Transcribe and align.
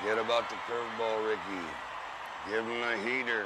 Forget 0.00 0.16
about 0.18 0.48
the 0.48 0.54
curveball, 0.54 1.28
Ricky. 1.28 1.66
Give 2.48 2.64
him 2.64 2.82
a 2.82 2.96
heater. 2.96 3.44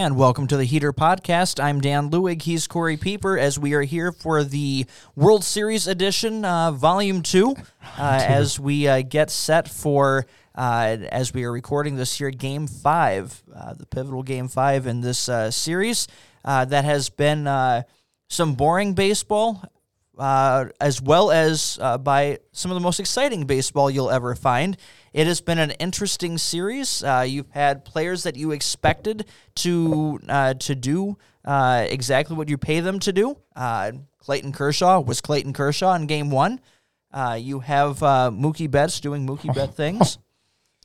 And 0.00 0.16
welcome 0.16 0.46
to 0.46 0.56
the 0.56 0.64
Heater 0.64 0.94
Podcast. 0.94 1.62
I'm 1.62 1.78
Dan 1.78 2.08
Lewig. 2.08 2.40
He's 2.40 2.66
Corey 2.66 2.96
Pieper, 2.96 3.36
as 3.36 3.58
we 3.58 3.74
are 3.74 3.82
here 3.82 4.12
for 4.12 4.42
the 4.42 4.86
World 5.14 5.44
Series 5.44 5.86
edition, 5.86 6.42
uh, 6.42 6.72
Volume 6.72 7.20
2, 7.20 7.54
uh, 7.98 8.24
as 8.26 8.58
we 8.58 8.88
uh, 8.88 9.02
get 9.02 9.30
set 9.30 9.68
for, 9.68 10.24
uh, 10.54 10.96
as 11.12 11.34
we 11.34 11.44
are 11.44 11.52
recording 11.52 11.96
this 11.96 12.18
year, 12.18 12.30
Game 12.30 12.66
5, 12.66 13.42
uh, 13.54 13.74
the 13.74 13.84
pivotal 13.84 14.22
Game 14.22 14.48
5 14.48 14.86
in 14.86 15.02
this 15.02 15.28
uh, 15.28 15.50
series. 15.50 16.08
that 16.44 16.86
has 16.86 17.10
been 17.10 17.44
some 18.30 18.54
boring 18.54 18.94
baseball, 18.94 19.62
uh, 20.20 20.66
as 20.80 21.00
well 21.00 21.30
as 21.30 21.78
uh, 21.80 21.96
by 21.96 22.38
some 22.52 22.70
of 22.70 22.74
the 22.74 22.80
most 22.80 23.00
exciting 23.00 23.46
baseball 23.46 23.90
you'll 23.90 24.10
ever 24.10 24.34
find. 24.34 24.76
It 25.12 25.26
has 25.26 25.40
been 25.40 25.58
an 25.58 25.72
interesting 25.72 26.38
series. 26.38 27.02
Uh, 27.02 27.24
you've 27.26 27.50
had 27.50 27.84
players 27.84 28.22
that 28.22 28.36
you 28.36 28.52
expected 28.52 29.26
to 29.56 30.20
uh, 30.28 30.54
to 30.54 30.74
do 30.74 31.16
uh, 31.44 31.86
exactly 31.88 32.36
what 32.36 32.48
you 32.48 32.56
pay 32.56 32.80
them 32.80 33.00
to 33.00 33.12
do. 33.12 33.36
Uh, 33.56 33.92
Clayton 34.18 34.52
Kershaw 34.52 35.00
was 35.00 35.20
Clayton 35.20 35.52
Kershaw 35.52 35.94
in 35.94 36.06
Game 36.06 36.30
One. 36.30 36.60
you 37.36 37.60
have 37.60 37.98
Mookie 37.98 38.70
Betts 38.70 39.00
doing 39.00 39.26
Mookie 39.26 39.54
Bet 39.54 39.74
things. 39.76 40.18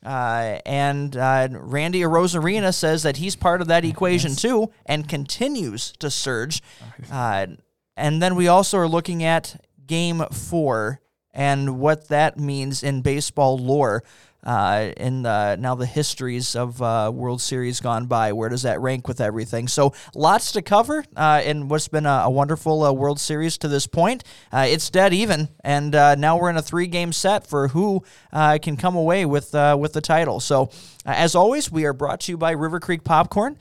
Uh, 0.06 0.60
and 0.67 1.17
uh, 1.17 1.48
Randy 1.52 2.02
Arozarena 2.02 2.73
says 2.73 3.04
that 3.04 3.17
he's 3.17 3.36
part 3.36 3.62
of 3.62 3.67
that 3.67 3.84
equation 3.84 4.36
too 4.36 4.72
and 4.86 5.10
continues 5.10 5.94
to 5.94 6.12
surge. 6.12 6.62
Uh, 7.12 7.48
and 7.98 8.22
then 8.22 8.36
we 8.36 8.48
also 8.48 8.78
are 8.78 8.88
looking 8.88 9.23
at 9.23 9.60
game 9.88 10.23
four 10.32 11.02
and 11.36 11.80
what 11.80 12.08
that 12.08 12.39
means 12.39 12.81
in 12.81 13.02
baseball 13.02 13.59
lore. 13.59 14.03
Uh, 14.44 14.91
in 14.97 15.23
the, 15.23 15.55
now 15.55 15.73
the 15.73 15.88
histories 15.88 16.55
of 16.55 16.80
uh, 16.80 17.11
World 17.11 17.42
Series 17.42 17.81
gone 17.81 18.05
by, 18.05 18.31
where 18.31 18.47
does 18.47 18.61
that 18.61 18.80
rank 18.80 19.08
with 19.08 19.19
everything? 19.19 19.67
So 19.67 19.92
lots 20.14 20.52
to 20.52 20.61
cover 20.61 21.03
uh, 21.16 21.42
in 21.44 21.67
what's 21.67 21.88
been 21.88 22.05
a, 22.05 22.22
a 22.25 22.30
wonderful 22.30 22.83
uh, 22.83 22.92
World 22.92 23.19
Series 23.19 23.58
to 23.58 23.67
this 23.67 23.88
point. 23.88 24.23
Uh, 24.53 24.67
it's 24.69 24.92
dead 24.92 25.16
even, 25.16 25.50
and 25.64 25.95
uh, 25.95 26.14
now 26.14 26.38
we're 26.38 26.52
in 26.52 26.58
a 26.58 26.61
three-game 26.61 27.11
set 27.11 27.47
for 27.47 27.70
who 27.70 28.03
can 28.31 28.77
come 28.77 28.95
away 28.95 29.25
with 29.25 29.52
with 29.53 29.94
the 29.94 30.02
title. 30.02 30.39
So 30.39 30.70
as 31.08 31.33
always, 31.33 31.72
we 31.72 31.86
are 31.86 31.94
brought 31.94 32.20
to 32.22 32.31
you 32.31 32.38
by 32.38 32.52
River 32.52 32.80
Creek 32.80 33.03
Popcorn 33.03 33.58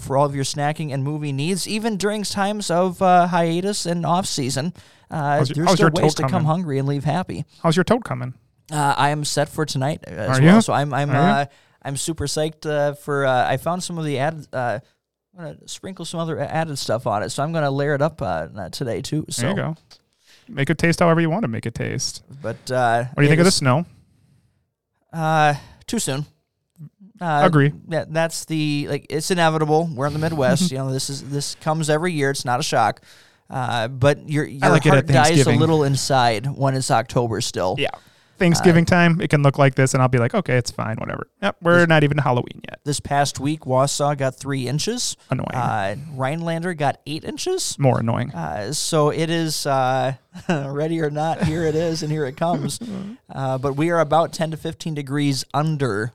for 0.00 0.16
all 0.16 0.26
of 0.26 0.34
your 0.34 0.44
snacking 0.44 0.92
and 0.92 1.04
movie 1.04 1.32
needs, 1.32 1.68
even 1.68 1.96
during 1.96 2.24
times 2.24 2.68
of 2.68 2.98
hiatus 2.98 3.86
and 3.86 4.04
off 4.04 4.26
season. 4.26 4.72
Uh, 5.10 5.38
How's 5.38 5.48
your- 5.50 5.54
there's 5.56 5.68
how's 5.68 5.76
still 5.76 5.90
ways 6.02 6.14
to 6.16 6.22
come 6.22 6.30
coming? 6.30 6.46
hungry 6.46 6.78
and 6.78 6.88
leave 6.88 7.04
happy. 7.04 7.44
How's 7.62 7.76
your 7.76 7.84
toad 7.84 8.04
coming? 8.04 8.34
Uh, 8.72 8.94
I 8.96 9.10
am 9.10 9.24
set 9.24 9.48
for 9.48 9.64
tonight 9.64 10.02
as 10.06 10.38
Are 10.38 10.42
well, 10.42 10.54
you? 10.56 10.60
so 10.60 10.72
I'm 10.72 10.92
I'm 10.92 11.10
uh, 11.10 11.44
I'm 11.82 11.96
super 11.96 12.26
psyched 12.26 12.66
uh, 12.66 12.94
for. 12.94 13.24
Uh, 13.24 13.46
I 13.48 13.56
found 13.58 13.82
some 13.84 13.96
of 13.98 14.04
the 14.04 14.18
added. 14.18 14.48
Uh, 14.52 14.80
I'm 15.38 15.44
gonna 15.44 15.68
sprinkle 15.68 16.04
some 16.04 16.18
other 16.18 16.40
added 16.40 16.76
stuff 16.78 17.06
on 17.06 17.22
it, 17.22 17.30
so 17.30 17.42
I'm 17.44 17.52
gonna 17.52 17.70
layer 17.70 17.94
it 17.94 18.02
up 18.02 18.18
today 18.72 19.02
too. 19.02 19.24
So, 19.30 19.42
There 19.42 19.50
you 19.50 19.56
go. 19.56 19.76
Make 20.48 20.70
it 20.70 20.78
taste 20.78 20.98
however 21.00 21.20
you 21.20 21.30
want 21.30 21.42
to 21.42 21.48
make 21.48 21.66
it 21.66 21.74
taste. 21.74 22.22
but 22.42 22.70
uh, 22.70 23.04
What 23.04 23.16
do 23.18 23.22
you 23.22 23.28
think 23.28 23.40
of 23.40 23.44
the 23.44 23.50
snow? 23.52 23.84
Uh, 25.12 25.54
too 25.86 25.98
soon. 25.98 26.26
Uh, 27.20 27.42
Agree. 27.44 27.72
Yeah, 27.88 28.04
that's 28.08 28.44
the 28.44 28.86
like. 28.88 29.06
It's 29.08 29.30
inevitable. 29.30 29.88
We're 29.94 30.06
in 30.08 30.12
the 30.12 30.18
Midwest. 30.18 30.70
you 30.72 30.78
know, 30.78 30.92
this 30.92 31.08
is 31.08 31.22
this 31.30 31.54
comes 31.56 31.88
every 31.88 32.12
year. 32.12 32.30
It's 32.30 32.44
not 32.44 32.60
a 32.60 32.62
shock. 32.62 33.00
Uh, 33.48 33.88
but 33.88 34.28
your 34.28 34.44
your 34.44 34.70
like 34.70 34.84
heart 34.84 35.06
dies 35.06 35.46
a 35.46 35.52
little 35.52 35.84
inside 35.84 36.46
when 36.46 36.74
it's 36.74 36.90
October 36.90 37.40
still. 37.40 37.76
Yeah. 37.78 37.90
Thanksgiving 38.38 38.84
time, 38.84 39.20
it 39.22 39.30
can 39.30 39.42
look 39.42 39.56
like 39.56 39.76
this, 39.76 39.94
and 39.94 40.02
I'll 40.02 40.08
be 40.08 40.18
like, 40.18 40.34
okay, 40.34 40.58
it's 40.58 40.70
fine, 40.70 40.96
whatever. 40.96 41.26
Yep, 41.42 41.56
we're 41.62 41.86
not 41.86 42.04
even 42.04 42.18
Halloween 42.18 42.60
yet. 42.68 42.80
This 42.84 43.00
past 43.00 43.40
week, 43.40 43.60
Wausau 43.60 44.16
got 44.16 44.36
three 44.36 44.68
inches. 44.68 45.16
Annoying. 45.30 45.54
Uh, 45.54 45.96
Rhinelander 46.14 46.74
got 46.74 47.00
eight 47.06 47.24
inches. 47.24 47.78
More 47.78 48.00
annoying. 48.00 48.32
Uh, 48.32 48.72
so 48.72 49.08
it 49.08 49.30
is 49.30 49.64
uh, 49.64 50.14
ready 50.48 51.00
or 51.00 51.08
not. 51.08 51.44
Here 51.44 51.64
it 51.64 51.74
is, 51.74 52.02
and 52.02 52.12
here 52.12 52.26
it 52.26 52.36
comes. 52.36 52.78
Uh, 53.28 53.58
but 53.58 53.74
we 53.74 53.90
are 53.90 54.00
about 54.00 54.32
ten 54.32 54.50
to 54.52 54.56
fifteen 54.56 54.94
degrees 54.94 55.44
under 55.52 56.14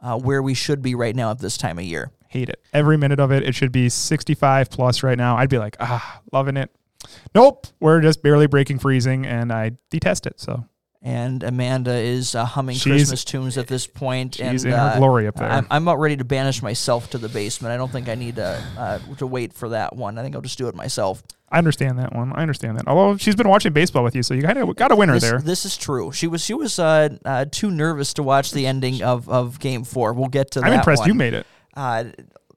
uh, 0.00 0.16
where 0.16 0.42
we 0.42 0.54
should 0.54 0.80
be 0.80 0.94
right 0.94 1.14
now 1.14 1.30
at 1.30 1.38
this 1.38 1.56
time 1.56 1.78
of 1.78 1.84
year. 1.84 2.10
Hate 2.34 2.48
it. 2.48 2.60
Every 2.72 2.96
minute 2.96 3.20
of 3.20 3.30
it, 3.30 3.44
it 3.44 3.54
should 3.54 3.70
be 3.70 3.88
65 3.88 4.68
plus 4.68 5.04
right 5.04 5.16
now. 5.16 5.36
I'd 5.36 5.48
be 5.48 5.58
like, 5.58 5.76
ah, 5.78 6.20
loving 6.32 6.56
it. 6.56 6.68
Nope, 7.32 7.68
we're 7.78 8.00
just 8.00 8.24
barely 8.24 8.48
breaking 8.48 8.80
freezing, 8.80 9.24
and 9.24 9.52
I 9.52 9.72
detest 9.88 10.26
it. 10.26 10.40
So 10.40 10.64
and 11.00 11.42
Amanda 11.42 11.92
is 11.92 12.34
uh, 12.34 12.44
humming 12.44 12.74
She's- 12.76 12.96
Christmas 12.96 13.24
tunes 13.24 13.56
at 13.56 13.68
this 13.68 13.86
point. 13.86 14.36
she's 14.36 14.64
and, 14.64 14.72
in 14.72 14.80
her 14.80 14.86
uh, 14.86 14.96
glory 14.96 15.28
up 15.28 15.36
there. 15.36 15.48
I'm, 15.48 15.66
I'm 15.70 15.82
about 15.82 16.00
ready 16.00 16.16
to 16.16 16.24
banish 16.24 16.60
myself 16.60 17.10
to 17.10 17.18
the 17.18 17.28
basement. 17.28 17.72
I 17.72 17.76
don't 17.76 17.92
think 17.92 18.08
I 18.08 18.16
need 18.16 18.36
to 18.36 18.64
uh, 18.76 18.98
to 19.18 19.26
wait 19.28 19.52
for 19.52 19.68
that 19.68 19.94
one. 19.94 20.18
I 20.18 20.22
think 20.22 20.34
I'll 20.34 20.40
just 20.40 20.58
do 20.58 20.66
it 20.66 20.74
myself. 20.74 21.22
I 21.50 21.58
understand 21.58 21.98
that 21.98 22.14
one. 22.14 22.32
I 22.32 22.40
understand 22.42 22.78
that. 22.78 22.88
Although 22.88 23.16
she's 23.16 23.36
been 23.36 23.48
watching 23.48 23.72
baseball 23.72 24.02
with 24.02 24.16
you, 24.16 24.24
so 24.24 24.34
you 24.34 24.42
kind 24.42 24.58
of 24.58 24.74
got 24.74 24.90
a 24.90 24.96
winner 24.96 25.12
This, 25.12 25.22
there. 25.22 25.40
this 25.40 25.64
is 25.64 25.76
true. 25.76 26.10
She 26.10 26.26
was 26.26 26.42
she 26.42 26.54
was 26.54 26.78
uh, 26.78 27.10
uh, 27.24 27.44
too 27.50 27.70
nervous 27.70 28.14
to 28.14 28.24
watch 28.24 28.50
the 28.50 28.66
ending 28.66 29.02
of, 29.02 29.28
of 29.28 29.60
Game 29.60 29.84
Four. 29.84 30.14
We'll 30.14 30.28
get 30.28 30.52
to 30.52 30.60
that. 30.60 30.66
I'm 30.66 30.72
impressed 30.72 31.02
one. 31.02 31.08
you 31.08 31.14
made 31.14 31.34
it. 31.34 31.46
Uh, 31.76 32.04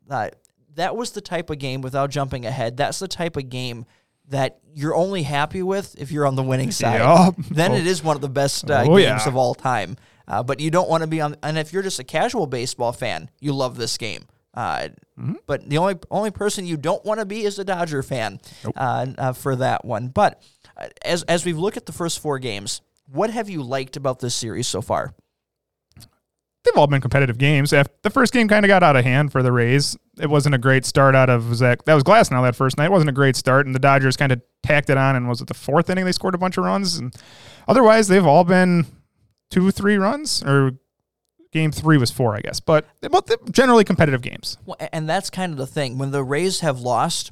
uh, 0.09 0.29
that 0.75 0.95
was 0.95 1.11
the 1.11 1.22
type 1.22 1.50
of 1.50 1.59
game 1.59 1.81
without 1.81 2.09
jumping 2.09 2.45
ahead. 2.45 2.78
That's 2.78 3.00
the 3.00 3.07
type 3.07 3.35
of 3.38 3.50
game 3.50 3.85
that 4.29 4.59
you're 4.73 4.95
only 4.95 5.23
happy 5.23 5.63
with 5.63 5.95
if 5.97 6.11
you're 6.11 6.28
on 6.28 6.35
the 6.35 6.44
winning 6.44 6.72
side. 6.81 7.00
Yup. 7.00 7.35
Then 7.50 7.72
Oh. 7.72 7.75
it 7.75 7.88
is 7.88 8.03
one 8.03 8.16
of 8.16 8.22
the 8.22 8.29
best 8.29 8.69
uh, 8.69 8.83
Oh, 8.88 8.97
games 8.97 9.23
yeah. 9.23 9.27
of 9.27 9.35
all 9.35 9.56
time. 9.56 9.97
Uh, 10.27 10.44
but 10.44 10.59
you 10.59 10.69
don't 10.69 10.89
want 10.89 11.01
to 11.01 11.07
be 11.07 11.22
on. 11.22 11.35
And 11.41 11.57
if 11.57 11.72
you're 11.72 11.81
just 11.83 12.00
a 12.00 12.03
casual 12.03 12.47
baseball 12.47 12.91
fan, 12.91 13.29
you 13.39 13.53
love 13.53 13.77
this 13.77 13.97
game. 13.97 14.25
Uh, 14.53 14.89
Mm-hmm. 15.19 15.33
But 15.47 15.67
the 15.67 15.79
only 15.79 15.95
only 16.11 16.29
person 16.29 16.67
you 16.67 16.77
don't 16.77 17.03
want 17.03 17.19
to 17.19 17.25
be 17.25 17.41
is 17.44 17.57
a 17.57 17.63
Dodger 17.63 18.03
fan 18.03 18.39
uh, 18.75 19.07
uh, 19.17 19.33
for 19.33 19.56
that 19.56 19.83
one. 19.83 20.09
But 20.09 20.44
uh, 20.79 20.89
as 21.03 21.23
as 21.23 21.44
we've 21.44 21.57
looked 21.57 21.75
at 21.75 21.88
the 21.88 21.91
first 21.91 22.19
four 22.19 22.38
games, 22.38 22.81
what 23.07 23.31
have 23.31 23.50
you 23.50 23.63
liked 23.63 23.97
about 23.97 24.19
this 24.19 24.35
series 24.35 24.67
so 24.67 24.79
far? 24.79 25.16
They've 26.67 26.78
all 26.79 26.88
been 26.88 27.01
competitive 27.01 27.38
games. 27.38 27.69
The 27.69 28.09
first 28.09 28.33
game 28.33 28.47
kind 28.47 28.66
of 28.66 28.67
got 28.67 28.83
out 28.83 28.95
of 28.95 29.03
hand 29.05 29.31
for 29.31 29.41
the 29.41 29.51
Rays. 29.51 29.95
It 30.19 30.29
wasn't 30.29 30.55
a 30.55 30.57
great 30.57 30.85
start 30.85 31.16
out 31.16 31.29
of 31.29 31.55
Zach. 31.55 31.85
That 31.85 31.94
was 31.94 32.03
Glasnow 32.03 32.44
that 32.44 32.55
first 32.55 32.78
night. 32.78 32.85
It 32.85 32.91
wasn't 32.91 33.09
a 33.09 33.13
great 33.13 33.35
start, 33.35 33.66
and 33.66 33.73
the 33.73 33.79
Dodgers 33.79 34.17
kind 34.17 34.31
of 34.31 34.41
tacked 34.63 34.89
it 34.89 34.97
on. 34.97 35.16
And 35.16 35.29
was 35.29 35.39
it 35.41 35.47
the 35.47 35.53
fourth 35.53 35.89
inning 35.89 36.06
they 36.06 36.11
scored 36.11 36.35
a 36.35 36.38
bunch 36.38 36.57
of 36.57 36.66
runs? 36.66 36.97
And 36.97 37.16
otherwise, 37.67 38.07
they've 38.09 38.25
all 38.25 38.44
been 38.44 38.85
two, 39.50 39.72
three 39.72 39.97
runs, 39.97 40.44
or 40.44 40.72
game 41.53 41.72
three 41.72 41.97
was 41.97 42.11
four, 42.11 42.35
I 42.35 42.41
guess. 42.41 42.59
But 42.59 42.85
generally 43.51 43.83
competitive 43.85 44.22
games. 44.22 44.57
Well, 44.66 44.77
and 44.91 45.07
that's 45.07 45.29
kind 45.29 45.51
of 45.53 45.57
the 45.57 45.67
thing. 45.67 45.97
When 45.97 46.11
the 46.11 46.23
Rays 46.23 46.59
have 46.59 46.79
lost, 46.81 47.31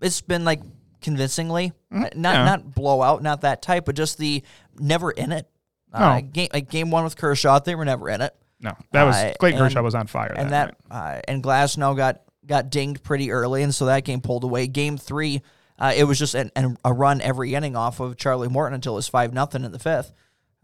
it's 0.00 0.22
been 0.22 0.44
like 0.44 0.60
convincingly, 1.02 1.72
Uh, 1.92 1.98
not 2.00 2.12
Mm-hmm. 2.12 2.22
yeah. 2.24 2.44
not 2.44 2.74
blowout, 2.74 3.22
not 3.22 3.40
that 3.42 3.60
type, 3.62 3.84
but 3.84 3.94
just 3.96 4.16
the 4.18 4.42
never 4.78 5.10
in 5.10 5.32
it. 5.32 5.48
Uh, 5.92 6.20
game 6.20 6.48
like 6.54 6.70
game 6.70 6.90
one 6.92 7.02
with 7.04 7.16
Kershaw, 7.16 7.58
they 7.58 7.74
were 7.74 7.84
never 7.84 8.08
in 8.08 8.20
it, 8.20 8.32
No, 8.60 8.72
that 8.92 9.04
was 9.04 9.16
Uh, 9.16 9.32
Clayton 9.40 9.58
Kershaw 9.58 9.82
was 9.82 9.94
on 9.94 10.06
fire. 10.06 10.32
and 10.36 10.50
that, 10.50 10.76
that 10.90 10.94
uh, 10.94 11.20
and 11.26 11.42
Glasnow 11.42 11.96
got 11.96 12.20
got 12.46 12.70
dinged 12.70 13.02
pretty 13.02 13.30
early, 13.30 13.62
and 13.62 13.74
so 13.74 13.86
that 13.86 14.04
game 14.04 14.20
pulled 14.20 14.44
away. 14.44 14.66
Game 14.66 14.98
three, 14.98 15.40
uh, 15.78 15.92
it 15.96 16.04
was 16.04 16.18
just 16.18 16.34
an, 16.34 16.50
an, 16.56 16.76
a 16.84 16.92
run 16.92 17.20
every 17.20 17.54
inning 17.54 17.76
off 17.76 18.00
of 18.00 18.16
Charlie 18.16 18.48
Morton 18.48 18.74
until 18.74 18.92
it 18.94 18.96
was 18.96 19.08
five 19.08 19.32
nothing 19.32 19.64
in 19.64 19.72
the 19.72 19.78
fifth, 19.78 20.12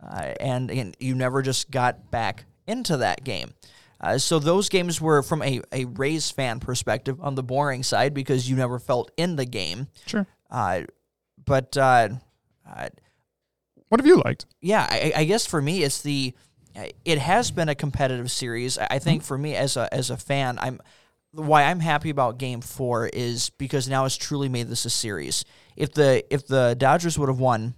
uh, 0.02 0.32
and, 0.40 0.70
and 0.70 0.96
you 1.00 1.14
never 1.14 1.40
just 1.42 1.70
got 1.70 2.10
back 2.10 2.44
into 2.66 2.96
that 2.98 3.24
game. 3.24 3.54
Uh, 3.98 4.18
so 4.18 4.38
those 4.38 4.68
games 4.68 5.00
were 5.00 5.22
from 5.22 5.40
a, 5.42 5.62
a 5.72 5.86
Rays 5.86 6.30
fan 6.30 6.60
perspective 6.60 7.18
on 7.22 7.34
the 7.34 7.42
boring 7.42 7.82
side 7.82 8.12
because 8.12 8.48
you 8.50 8.54
never 8.56 8.78
felt 8.78 9.10
in 9.16 9.36
the 9.36 9.46
game. 9.46 9.86
sure. 10.04 10.26
Uh, 10.50 10.82
but 11.42 11.76
uh, 11.78 12.08
uh, 12.68 12.88
What 13.88 14.00
have 14.00 14.06
you 14.06 14.20
liked? 14.24 14.44
yeah, 14.60 14.86
I, 14.90 15.12
I 15.16 15.24
guess 15.24 15.46
for 15.46 15.62
me, 15.62 15.82
it's 15.82 16.02
the 16.02 16.34
it 17.04 17.18
has 17.18 17.50
been 17.50 17.68
a 17.68 17.74
competitive 17.74 18.30
series. 18.30 18.78
I 18.78 18.98
think 18.98 19.22
Mm-hmm. 19.22 19.26
for 19.26 19.38
me 19.38 19.54
as 19.56 19.76
a 19.76 19.92
as 19.92 20.10
a 20.10 20.16
fan, 20.16 20.58
I'm 20.60 20.80
why 21.32 21.64
I'm 21.64 21.80
happy 21.80 22.10
about 22.10 22.38
Game 22.38 22.60
Four 22.60 23.06
is 23.08 23.50
because 23.50 23.88
now 23.88 24.04
it's 24.04 24.16
truly 24.16 24.48
made 24.48 24.68
this 24.68 24.84
a 24.84 24.90
series. 24.90 25.44
If 25.76 25.92
the 25.92 26.24
if 26.32 26.46
the 26.46 26.74
Dodgers 26.78 27.18
would 27.18 27.28
have 27.28 27.38
won, 27.40 27.74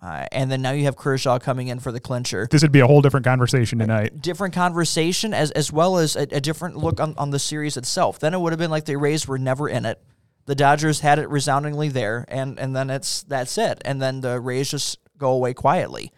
uh, 0.00 0.26
and 0.32 0.50
then 0.50 0.62
now 0.62 0.72
you 0.72 0.84
have 0.84 0.96
Kershaw 0.96 1.38
coming 1.38 1.68
in 1.68 1.78
for 1.78 1.92
the 1.92 2.00
clincher, 2.00 2.48
This 2.50 2.62
would 2.62 2.72
be 2.72 2.80
a 2.80 2.86
whole 2.86 3.02
different 3.02 3.24
conversation 3.24 3.78
tonight. 3.78 4.20
different 4.20 4.54
conversation 4.54 5.34
as 5.34 5.50
as 5.52 5.70
well 5.72 5.98
as 5.98 6.16
a, 6.16 6.22
a 6.32 6.40
different 6.40 6.76
look 6.76 7.00
on, 7.00 7.14
on 7.18 7.30
the 7.30 7.38
series 7.38 7.76
itself. 7.76 8.18
Then 8.18 8.32
it 8.34 8.40
would 8.40 8.52
have 8.52 8.58
been 8.58 8.70
like 8.70 8.84
the 8.86 8.96
Rays 8.96 9.28
were 9.28 9.38
never 9.38 9.68
in 9.68 9.84
it. 9.84 10.00
The 10.46 10.54
Dodgers 10.54 11.00
had 11.00 11.18
it 11.18 11.28
resoundingly 11.28 11.88
there, 11.88 12.24
and 12.28 12.58
and 12.58 12.74
then 12.74 12.90
it's 12.90 13.22
that's 13.24 13.56
it. 13.58 13.80
And 13.84 14.00
then 14.02 14.22
the 14.22 14.40
Rays 14.40 14.70
just 14.70 14.98
go 15.18 15.30
away 15.32 15.54
quietly. 15.54 16.10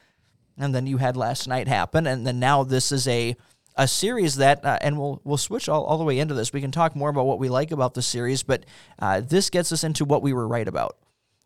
And 0.56 0.74
then 0.74 0.86
you 0.86 0.98
had 0.98 1.16
last 1.16 1.48
night 1.48 1.66
happen, 1.68 2.06
and 2.06 2.26
then 2.26 2.38
now 2.38 2.62
this 2.62 2.92
is 2.92 3.08
a 3.08 3.36
a 3.76 3.88
series 3.88 4.36
that, 4.36 4.64
uh, 4.64 4.78
and 4.82 4.98
we'll 4.98 5.20
we'll 5.24 5.36
switch 5.36 5.68
all, 5.68 5.84
all 5.84 5.98
the 5.98 6.04
way 6.04 6.18
into 6.18 6.34
this. 6.34 6.52
We 6.52 6.60
can 6.60 6.70
talk 6.70 6.94
more 6.94 7.08
about 7.08 7.26
what 7.26 7.38
we 7.38 7.48
like 7.48 7.72
about 7.72 7.94
the 7.94 8.02
series, 8.02 8.42
but 8.42 8.64
uh, 9.00 9.20
this 9.20 9.50
gets 9.50 9.72
us 9.72 9.82
into 9.82 10.04
what 10.04 10.22
we 10.22 10.32
were 10.32 10.46
right 10.46 10.68
about. 10.68 10.96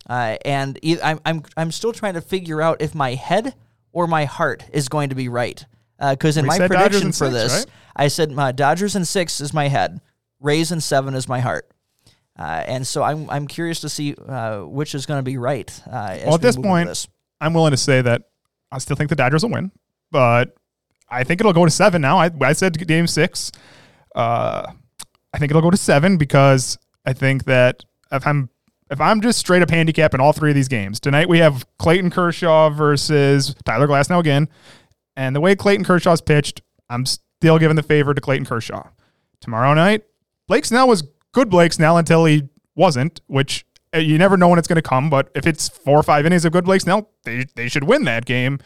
Uh, 0.08 0.36
and 0.44 0.78
e- 0.82 1.00
I'm 1.02 1.20
I'm 1.24 1.42
I'm 1.56 1.72
still 1.72 1.92
trying 1.92 2.14
to 2.14 2.20
figure 2.20 2.60
out 2.60 2.82
if 2.82 2.94
my 2.94 3.14
head 3.14 3.54
or 3.92 4.06
my 4.06 4.26
heart 4.26 4.64
is 4.72 4.88
going 4.88 5.08
to 5.08 5.14
be 5.14 5.28
right. 5.28 5.64
Because 5.98 6.36
in 6.36 6.44
We 6.44 6.48
my 6.48 6.68
prediction 6.68 7.08
for 7.08 7.28
six, 7.28 7.32
this, 7.32 7.52
right? 7.52 7.66
I 7.96 8.08
said 8.08 8.30
my 8.30 8.52
Dodgers 8.52 8.94
and 8.94 9.08
six 9.08 9.40
is 9.40 9.52
my 9.52 9.68
head, 9.68 10.00
Rays 10.38 10.70
in 10.70 10.80
seven 10.80 11.14
is 11.14 11.28
my 11.28 11.40
heart. 11.40 11.68
Uh, 12.38 12.62
and 12.68 12.86
so 12.86 13.02
I'm 13.02 13.28
I'm 13.30 13.48
curious 13.48 13.80
to 13.80 13.88
see 13.88 14.14
uh, 14.14 14.60
which 14.60 14.94
is 14.94 15.06
going 15.06 15.18
to 15.18 15.24
be 15.24 15.38
right. 15.38 15.68
Uh, 15.90 16.10
as 16.12 16.24
Well, 16.26 16.34
at 16.36 16.40
this 16.42 16.56
point, 16.56 16.88
this. 16.88 17.08
I'm 17.40 17.52
willing 17.52 17.72
to 17.72 17.76
say 17.76 18.00
that 18.02 18.22
I 18.70 18.78
still 18.78 18.96
think 18.96 19.10
the 19.10 19.16
Dodgers 19.16 19.42
will 19.42 19.50
win, 19.50 19.72
but 20.10 20.54
I 21.08 21.24
think 21.24 21.40
it'll 21.40 21.52
go 21.52 21.64
to 21.64 21.70
seven 21.70 22.02
now. 22.02 22.18
I, 22.18 22.30
I 22.40 22.52
said 22.52 22.86
game 22.86 23.06
six. 23.06 23.50
Uh, 24.14 24.72
I 25.32 25.38
think 25.38 25.50
it'll 25.50 25.62
go 25.62 25.70
to 25.70 25.76
seven 25.76 26.16
because 26.16 26.78
I 27.04 27.12
think 27.12 27.44
that 27.44 27.84
if 28.12 28.26
I'm 28.26 28.50
if 28.90 29.00
I'm 29.00 29.20
just 29.20 29.38
straight 29.38 29.62
up 29.62 29.70
handicapping 29.70 30.20
all 30.20 30.32
three 30.32 30.50
of 30.50 30.54
these 30.54 30.68
games 30.68 30.98
tonight, 30.98 31.28
we 31.28 31.38
have 31.38 31.66
Clayton 31.78 32.10
Kershaw 32.10 32.70
versus 32.70 33.54
Tyler 33.64 33.86
Glasnow 33.86 34.20
again, 34.20 34.48
and 35.16 35.36
the 35.36 35.40
way 35.40 35.54
Clayton 35.54 35.84
Kershaw's 35.84 36.20
pitched, 36.20 36.62
I'm 36.88 37.04
still 37.06 37.58
giving 37.58 37.76
the 37.76 37.82
favor 37.82 38.14
to 38.14 38.20
Clayton 38.20 38.46
Kershaw. 38.46 38.88
Tomorrow 39.40 39.74
night, 39.74 40.04
Blake 40.46 40.64
Snell 40.64 40.88
was 40.88 41.04
good 41.32 41.50
Blake 41.50 41.72
Snell 41.72 41.98
until 41.98 42.24
he 42.24 42.48
wasn't, 42.74 43.20
which 43.26 43.66
you 43.94 44.18
never 44.18 44.36
know 44.36 44.48
when 44.48 44.58
it's 44.58 44.68
going 44.68 44.76
to 44.76 44.82
come. 44.82 45.10
But 45.10 45.30
if 45.34 45.46
it's 45.46 45.68
four 45.68 45.98
or 45.98 46.02
five 46.02 46.26
innings 46.26 46.44
of 46.44 46.52
good 46.52 46.64
Blake 46.64 46.80
Snell, 46.80 47.10
they, 47.24 47.46
they 47.54 47.68
should 47.68 47.84
win 47.84 48.04
that 48.04 48.24
game. 48.24 48.58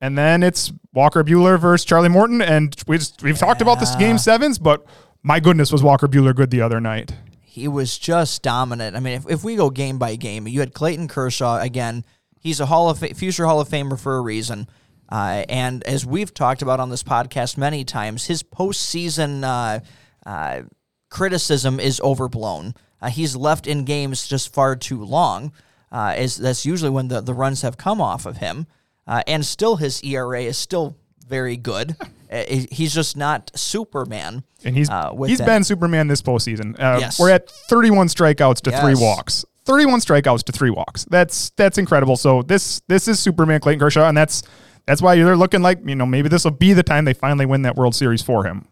And 0.00 0.16
then 0.16 0.42
it's 0.42 0.72
Walker 0.92 1.24
Buehler 1.24 1.58
versus 1.58 1.84
Charlie 1.84 2.08
Morton. 2.08 2.42
And 2.42 2.74
we 2.86 2.98
just, 2.98 3.22
we've 3.22 3.38
talked 3.38 3.62
about 3.62 3.80
this 3.80 3.94
game 3.96 4.18
sevens, 4.18 4.58
but 4.58 4.84
my 5.22 5.40
goodness, 5.40 5.72
was 5.72 5.82
Walker 5.82 6.06
Buehler 6.06 6.34
good 6.34 6.50
the 6.50 6.60
other 6.60 6.80
night? 6.80 7.14
he 7.56 7.66
was 7.68 7.96
just 7.96 8.42
dominant. 8.42 8.94
I 8.94 9.00
mean, 9.00 9.14
if, 9.14 9.30
if 9.30 9.42
we 9.42 9.56
go 9.56 9.70
game 9.70 9.98
by 9.98 10.16
game, 10.16 10.46
you 10.46 10.60
had 10.60 10.74
Clayton 10.74 11.08
Kershaw 11.08 11.58
again. 11.58 12.04
He's 12.38 12.60
a 12.60 12.66
Hall 12.66 12.90
of 12.90 12.98
Fa- 12.98 13.14
future 13.14 13.46
Hall 13.46 13.60
of 13.60 13.68
Famer 13.70 13.98
for 13.98 14.18
a 14.18 14.20
reason. 14.20 14.68
Uh, 15.08 15.42
and 15.48 15.82
as 15.84 16.04
we've 16.04 16.34
talked 16.34 16.60
about 16.60 16.80
on 16.80 16.90
this 16.90 17.02
podcast 17.02 17.56
many 17.56 17.82
times, 17.82 18.26
his 18.26 18.42
postseason 18.42 19.42
uh, 19.42 19.80
uh, 20.28 20.64
criticism 21.08 21.80
is 21.80 21.98
overblown. 22.02 22.74
Uh, 23.06 23.10
he's 23.10 23.36
left 23.36 23.66
in 23.66 23.84
games 23.84 24.26
just 24.26 24.52
far 24.52 24.74
too 24.74 25.04
long. 25.04 25.52
Uh, 25.92 26.12
as 26.16 26.36
that's 26.36 26.66
usually 26.66 26.90
when 26.90 27.06
the, 27.08 27.20
the 27.20 27.32
runs 27.32 27.62
have 27.62 27.76
come 27.76 28.00
off 28.00 28.26
of 28.26 28.38
him. 28.38 28.66
Uh, 29.06 29.22
and 29.28 29.46
still, 29.46 29.76
his 29.76 30.02
ERA 30.02 30.42
is 30.42 30.58
still 30.58 30.96
very 31.26 31.56
good. 31.56 31.96
Uh, 32.28 32.42
he's 32.72 32.92
just 32.92 33.16
not 33.16 33.52
Superman. 33.54 34.42
And 34.64 34.76
he's 34.76 34.90
uh, 34.90 35.12
with 35.14 35.30
he's 35.30 35.38
that. 35.38 35.46
been 35.46 35.62
Superman 35.62 36.08
this 36.08 36.22
postseason. 36.22 36.74
Uh, 36.76 36.96
Yes. 36.98 37.20
We're 37.20 37.30
at 37.30 37.48
31 37.48 38.08
strikeouts 38.08 38.62
to 38.62 38.72
three 38.80 38.96
walks. 38.96 39.44
31 39.64 40.00
strikeouts 40.00 40.42
to 40.42 40.50
three 40.50 40.70
walks. 40.70 41.04
That's 41.04 41.50
that's 41.50 41.78
incredible. 41.78 42.16
So 42.16 42.42
this 42.42 42.82
this 42.88 43.06
is 43.06 43.20
Superman 43.20 43.60
Clayton 43.60 43.78
Kershaw, 43.78 44.08
and 44.08 44.16
that's 44.16 44.42
that's 44.86 45.00
why 45.00 45.14
they're 45.14 45.36
looking 45.36 45.62
like 45.62 45.78
you 45.86 45.94
know 45.94 46.04
maybe 46.04 46.28
this 46.28 46.42
will 46.42 46.50
be 46.50 46.72
the 46.72 46.82
time 46.82 47.04
they 47.04 47.14
finally 47.14 47.46
win 47.46 47.62
that 47.62 47.76
World 47.76 47.94
Series 47.94 48.22
for 48.22 48.42
him. 48.42 48.66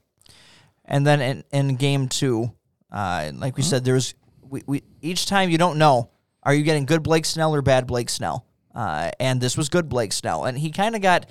And 0.84 1.06
then 1.06 1.20
in, 1.20 1.44
in 1.52 1.76
game 1.76 2.08
two, 2.08 2.50
uh, 2.90 3.30
like 3.34 3.56
we 3.56 3.62
said, 3.62 3.84
there's 3.84 4.14
we, 4.54 4.62
we 4.66 4.82
each 5.02 5.26
time 5.26 5.50
you 5.50 5.58
don't 5.58 5.78
know 5.78 6.10
are 6.44 6.54
you 6.54 6.62
getting 6.62 6.86
good 6.86 7.02
Blake 7.02 7.24
Snell 7.24 7.54
or 7.54 7.60
bad 7.62 7.86
Blake 7.86 8.08
Snell, 8.08 8.46
uh, 8.74 9.10
and 9.18 9.40
this 9.40 9.56
was 9.56 9.68
good 9.68 9.88
Blake 9.88 10.12
Snell, 10.12 10.44
and 10.44 10.56
he 10.56 10.70
kind 10.70 10.94
of 10.94 11.02
got 11.02 11.26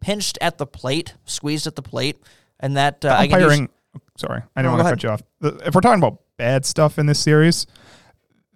pinched 0.00 0.38
at 0.40 0.58
the 0.58 0.66
plate, 0.66 1.14
squeezed 1.24 1.66
at 1.66 1.76
the 1.76 1.82
plate, 1.82 2.18
and 2.58 2.76
that 2.76 3.04
uh, 3.04 3.10
I 3.10 3.28
can 3.28 3.40
use- 3.40 3.52
Umpiring. 3.52 3.68
Sorry, 4.16 4.42
I 4.56 4.62
didn't 4.62 4.76
go 4.76 4.82
want 4.82 4.88
to 4.88 4.92
cut 4.92 5.02
you 5.02 5.08
off. 5.10 5.22
If 5.66 5.74
we're 5.74 5.80
talking 5.80 6.02
about 6.02 6.18
bad 6.36 6.64
stuff 6.64 6.98
in 6.98 7.06
this 7.06 7.20
series, 7.20 7.66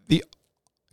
the 0.08 0.24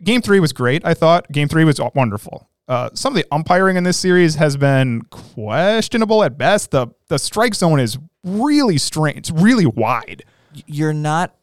game 0.04 0.22
three 0.22 0.38
was 0.38 0.52
great. 0.52 0.84
I 0.84 0.94
thought 0.94 1.30
game 1.32 1.48
three 1.48 1.64
was 1.64 1.80
wonderful. 1.94 2.48
Uh, 2.68 2.90
some 2.94 3.12
of 3.12 3.16
the 3.16 3.26
umpiring 3.32 3.76
in 3.76 3.84
this 3.84 3.96
series 3.96 4.36
has 4.36 4.56
been 4.56 5.02
questionable 5.10 6.22
at 6.22 6.36
best. 6.38 6.70
The 6.70 6.88
the 7.08 7.18
strike 7.18 7.54
zone 7.54 7.80
is 7.80 7.98
really 8.24 8.78
strange. 8.78 9.18
It's 9.18 9.30
really 9.30 9.66
wide. 9.66 10.24
you're 10.66 10.92
not 10.92 11.34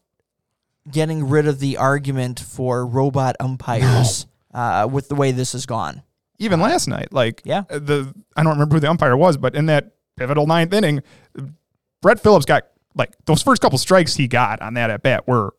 getting 0.92 1.28
rid 1.30 1.48
of 1.48 1.60
the 1.60 1.78
argument 1.78 2.40
for 2.40 2.86
robot 2.86 3.36
umpires 3.40 4.26
uh, 4.54 4.88
with 4.92 5.08
the 5.10 5.16
way 5.16 5.32
this 5.32 5.54
has 5.54 5.66
gone. 5.66 6.02
Even 6.40 6.60
last 6.60 6.88
night, 6.88 7.14
like 7.14 7.42
Yeah. 7.46 7.64
uh, 7.70 7.80
the 7.80 8.14
I 8.36 8.44
don't 8.44 8.54
remember 8.54 8.76
who 8.76 8.80
the 8.80 8.90
umpire 8.90 9.16
was, 9.16 9.38
but 9.38 9.56
in 9.56 9.68
that 9.68 9.92
pivotal 10.18 10.46
ninth 10.48 10.74
inning, 10.74 11.02
Brett 12.02 12.20
Phillips 12.20 12.46
got 12.46 12.64
like 12.96 13.12
those 13.26 13.42
first 13.42 13.62
couple 13.62 13.78
strikes 13.78 14.16
he 14.16 14.28
got 14.28 14.62
on 14.62 14.74
that 14.76 14.90
at 14.90 15.04
bat 15.04 15.28
were 15.28 15.56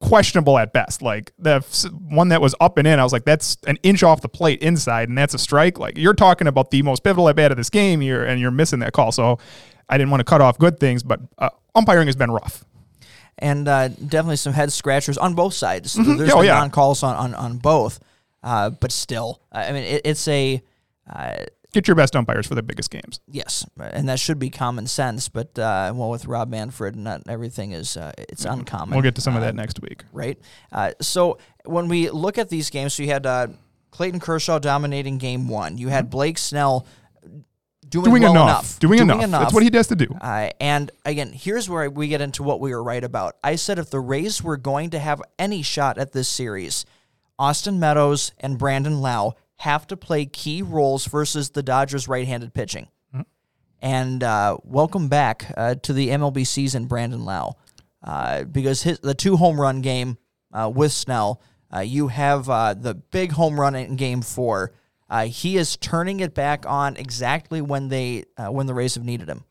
questionable 0.00 0.58
at 0.58 0.72
best. 0.72 1.02
Like 1.02 1.32
the 1.38 1.60
one 2.08 2.28
that 2.28 2.40
was 2.40 2.54
up 2.60 2.76
and 2.78 2.86
in, 2.86 2.98
I 2.98 3.04
was 3.04 3.12
like, 3.12 3.24
that's 3.24 3.56
an 3.66 3.78
inch 3.82 4.02
off 4.02 4.20
the 4.22 4.28
plate 4.28 4.60
inside, 4.60 5.08
and 5.08 5.16
that's 5.16 5.34
a 5.34 5.38
strike. 5.38 5.78
Like 5.78 5.96
you're 5.96 6.14
talking 6.14 6.46
about 6.46 6.70
the 6.70 6.82
most 6.82 7.02
pivotal 7.04 7.28
at 7.28 7.36
bat 7.36 7.50
of 7.52 7.56
this 7.56 7.70
game 7.70 8.00
here, 8.00 8.24
and 8.24 8.40
you're 8.40 8.50
missing 8.50 8.80
that 8.80 8.92
call. 8.92 9.12
So 9.12 9.38
I 9.88 9.96
didn't 9.98 10.10
want 10.10 10.20
to 10.20 10.24
cut 10.24 10.40
off 10.40 10.58
good 10.58 10.80
things, 10.80 11.02
but 11.02 11.20
uh, 11.38 11.50
umpiring 11.74 12.06
has 12.08 12.16
been 12.16 12.30
rough. 12.30 12.64
And 13.38 13.66
uh, 13.68 13.88
definitely 13.88 14.36
some 14.36 14.52
head 14.52 14.72
scratchers 14.72 15.18
on 15.18 15.34
both 15.34 15.54
sides. 15.54 15.94
There's 15.94 16.32
Oh, 16.32 16.42
yeah. 16.42 16.54
non 16.54 16.70
calls 16.70 17.02
on, 17.02 17.14
on, 17.16 17.34
on 17.34 17.58
both, 17.58 17.98
uh, 18.42 18.70
but 18.70 18.92
still, 18.92 19.40
I 19.52 19.72
mean, 19.72 19.84
it, 19.84 20.02
it's 20.04 20.26
a 20.28 20.62
uh, 21.10 21.44
Get 21.72 21.88
your 21.88 21.96
best 21.96 22.14
umpires 22.14 22.46
for 22.46 22.54
the 22.54 22.62
biggest 22.62 22.88
games. 22.90 23.18
yes, 23.28 23.66
and 23.80 24.08
that 24.08 24.20
should 24.20 24.38
be 24.38 24.48
common 24.48 24.86
sense. 24.86 25.28
But 25.28 25.58
uh, 25.58 25.92
well, 25.92 26.08
with 26.08 26.26
Rob 26.26 26.48
Manfred, 26.48 26.94
not 26.94 27.22
everything 27.28 27.72
is 27.72 27.96
uh, 27.96 28.12
it's 28.16 28.44
uncommon. 28.44 28.90
We'll 28.94 29.02
get 29.02 29.16
to 29.16 29.20
some 29.20 29.34
of 29.34 29.42
Uh, 29.42 29.46
that 29.46 29.56
next 29.56 29.82
week. 29.82 30.04
right? 30.12 30.38
Uh, 30.70 30.92
so 31.00 31.38
when 31.64 31.88
we 31.88 32.10
look 32.10 32.38
at 32.38 32.48
these 32.48 32.70
games, 32.70 32.94
so 32.94 33.02
you 33.02 33.08
had 33.08 33.26
uh, 33.26 33.48
Clayton 33.90 34.20
Kershaw 34.20 34.60
dominating 34.60 35.18
game 35.18 35.48
one. 35.48 35.76
You 35.76 35.88
had 35.88 36.10
Blake 36.10 36.38
Snell 36.38 36.86
doing, 37.94 38.10
Doing 38.10 38.22
well 38.22 38.32
enough. 38.32 38.48
enough. 38.48 38.78
Doing, 38.80 39.00
enough. 39.00 39.30
That's 39.30 39.54
what 39.54 39.62
he 39.62 39.70
has 39.72 39.86
to 39.86 39.96
do. 39.96 40.06
Uh, 40.20 40.50
and 40.60 40.90
again, 41.04 41.32
here's 41.32 41.68
where 41.70 41.88
we 41.88 42.08
get 42.08 42.20
into 42.20 42.42
what 42.42 42.58
we 42.60 42.70
were 42.74 42.82
right 42.82 43.02
about. 43.04 43.36
I 43.44 43.54
said 43.56 43.78
if 43.78 43.88
the 43.90 44.00
Rays 44.00 44.42
were 44.42 44.56
going 44.56 44.90
to 44.90 44.98
have 44.98 45.22
any 45.38 45.62
shot 45.62 45.96
at 45.98 46.12
this 46.12 46.28
series, 46.28 46.84
Austin 47.38 47.78
Meadows 47.78 48.32
and 48.40 48.58
Brandon 48.58 49.00
Lowe 49.00 49.34
have 49.58 49.86
to 49.86 49.96
play 49.96 50.26
key 50.26 50.60
roles 50.62 51.06
versus 51.06 51.50
the 51.50 51.62
Dodgers' 51.62 52.08
right-handed 52.08 52.52
pitching. 52.52 52.88
And 53.80 54.24
uh, 54.24 54.56
welcome 54.64 55.08
back 55.08 55.52
uh, 55.56 55.74
to 55.82 55.92
the 55.92 56.08
MLB 56.08 56.46
season, 56.46 56.86
Brandon 56.86 57.22
Lowe, 57.24 57.56
uh, 58.02 58.44
because 58.44 58.82
his 58.82 58.98
the 59.00 59.14
two 59.14 59.36
home 59.36 59.60
run 59.60 59.82
game 59.82 60.16
uh, 60.52 60.70
with 60.74 60.90
Snell. 60.90 61.42
Uh, 61.74 61.80
you 61.80 62.08
have 62.08 62.48
uh, 62.48 62.72
the 62.72 62.94
big 62.94 63.32
home 63.32 63.60
run 63.60 63.74
in 63.74 63.96
Game 63.96 64.22
Four. 64.22 64.72
Uh, 65.10 65.26
he 65.26 65.56
is 65.56 65.76
turning 65.76 66.20
it 66.20 66.34
back 66.34 66.64
on 66.66 66.96
exactly 66.96 67.60
when 67.60 67.88
they 67.88 68.24
uh, 68.36 68.46
when 68.48 68.66
the 68.66 68.74
Rays 68.74 68.94
have 68.94 69.04
needed 69.04 69.28
him. 69.28 69.44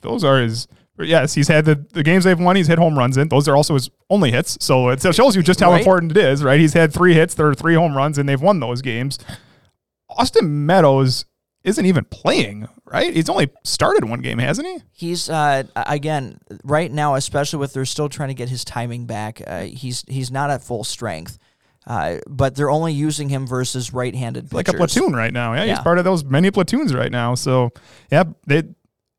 those 0.00 0.24
are 0.24 0.40
his. 0.40 0.66
Yes, 0.98 1.34
he's 1.34 1.48
had 1.48 1.66
the, 1.66 1.74
the 1.92 2.02
games 2.02 2.24
they've 2.24 2.40
won. 2.40 2.56
He's 2.56 2.68
hit 2.68 2.78
home 2.78 2.96
runs 2.98 3.18
in. 3.18 3.28
Those 3.28 3.46
are 3.48 3.54
also 3.54 3.74
his 3.74 3.90
only 4.08 4.30
hits. 4.30 4.56
So 4.64 4.88
it 4.88 5.02
shows 5.14 5.36
you 5.36 5.42
just 5.42 5.60
how 5.60 5.70
Right. 5.70 5.80
important 5.80 6.12
it 6.12 6.16
is, 6.16 6.42
right? 6.42 6.58
He's 6.58 6.72
had 6.72 6.90
three 6.92 7.12
hits. 7.12 7.34
There 7.34 7.46
are 7.48 7.54
three 7.54 7.74
home 7.74 7.94
runs, 7.94 8.16
and 8.16 8.26
they've 8.26 8.40
won 8.40 8.60
those 8.60 8.80
games. 8.80 9.18
Austin 10.08 10.64
Meadows 10.66 11.26
isn't 11.64 11.84
even 11.84 12.04
playing, 12.04 12.68
right? 12.86 13.12
He's 13.12 13.28
only 13.28 13.50
started 13.64 14.04
one 14.08 14.20
game, 14.20 14.38
hasn't 14.38 14.66
he? 14.66 14.78
He's 14.92 15.28
uh, 15.28 15.64
again 15.74 16.38
right 16.64 16.90
now, 16.90 17.14
especially 17.16 17.58
with 17.58 17.72
they're 17.72 17.84
still 17.84 18.08
trying 18.08 18.28
to 18.28 18.34
get 18.34 18.48
his 18.48 18.64
timing 18.64 19.04
back. 19.06 19.42
Uh, 19.46 19.62
he's 19.64 20.04
he's 20.08 20.30
not 20.30 20.48
at 20.50 20.62
full 20.62 20.84
strength, 20.84 21.38
uh, 21.86 22.16
but 22.26 22.54
they're 22.54 22.70
only 22.70 22.92
using 22.92 23.28
him 23.28 23.46
versus 23.46 23.92
right-handed 23.92 24.44
pitchers. 24.44 24.54
Like 24.54 24.68
a 24.68 24.72
platoon 24.74 25.14
right 25.14 25.32
now. 25.32 25.54
Yeah, 25.54 25.66
he's 25.66 25.78
part 25.80 25.98
of 25.98 26.04
those 26.04 26.24
many 26.24 26.50
platoons 26.50 26.92
right 26.94 27.12
now. 27.12 27.34
So, 27.34 27.70
yeah, 28.10 28.24
they 28.46 28.64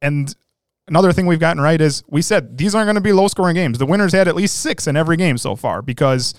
and 0.01 0.33
another 0.87 1.13
thing 1.13 1.25
we've 1.27 1.39
gotten 1.39 1.61
right 1.61 1.79
is 1.79 2.03
we 2.07 2.21
said 2.21 2.57
these 2.57 2.75
aren't 2.75 2.87
going 2.87 2.95
to 2.95 3.01
be 3.01 3.13
low 3.13 3.27
scoring 3.27 3.55
games. 3.55 3.77
The 3.77 3.85
winners 3.85 4.11
had 4.13 4.27
at 4.27 4.35
least 4.35 4.59
six 4.61 4.87
in 4.87 4.97
every 4.97 5.17
game 5.17 5.37
so 5.37 5.55
far 5.55 5.81
because 5.81 6.33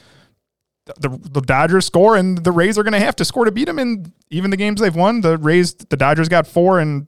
the 1.00 1.08
the 1.08 1.40
Dodgers 1.40 1.86
score 1.86 2.16
and 2.16 2.38
the 2.38 2.52
Rays 2.52 2.78
are 2.78 2.82
going 2.82 2.92
to 2.92 3.00
have 3.00 3.16
to 3.16 3.24
score 3.24 3.44
to 3.44 3.52
beat 3.52 3.66
them 3.66 3.78
in 3.78 4.12
even 4.30 4.50
the 4.50 4.56
games 4.56 4.80
they've 4.80 4.94
won. 4.94 5.22
The 5.22 5.38
Rays, 5.38 5.74
the 5.74 5.96
Dodgers 5.96 6.28
got 6.28 6.46
four 6.46 6.78
and 6.78 7.06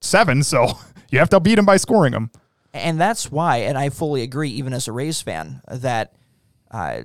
seven, 0.00 0.42
so 0.42 0.78
you 1.10 1.18
have 1.18 1.30
to 1.30 1.40
beat 1.40 1.56
them 1.56 1.66
by 1.66 1.76
scoring 1.78 2.12
them. 2.12 2.30
and 2.72 3.00
that's 3.00 3.30
why, 3.30 3.58
and 3.58 3.76
I 3.76 3.88
fully 3.90 4.22
agree, 4.22 4.50
even 4.50 4.72
as 4.72 4.88
a 4.88 4.92
Rays 4.92 5.20
fan, 5.20 5.62
that 5.68 6.14
uh, 6.70 7.02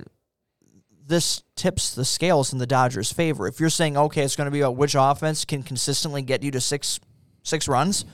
this 1.08 1.42
tips 1.56 1.94
the 1.94 2.04
scales 2.04 2.52
in 2.52 2.58
the 2.58 2.66
Dodgers' 2.66 3.12
favor. 3.12 3.48
If 3.48 3.60
you're 3.60 3.70
saying, 3.70 3.96
okay, 3.96 4.22
it's 4.22 4.36
going 4.36 4.46
to 4.46 4.52
be 4.52 4.60
about 4.60 4.76
which 4.76 4.94
offense 4.96 5.44
can 5.44 5.62
consistently 5.62 6.22
get 6.22 6.42
you 6.42 6.50
to 6.52 6.60
six 6.60 7.00
six 7.42 7.66
runs, 7.66 8.04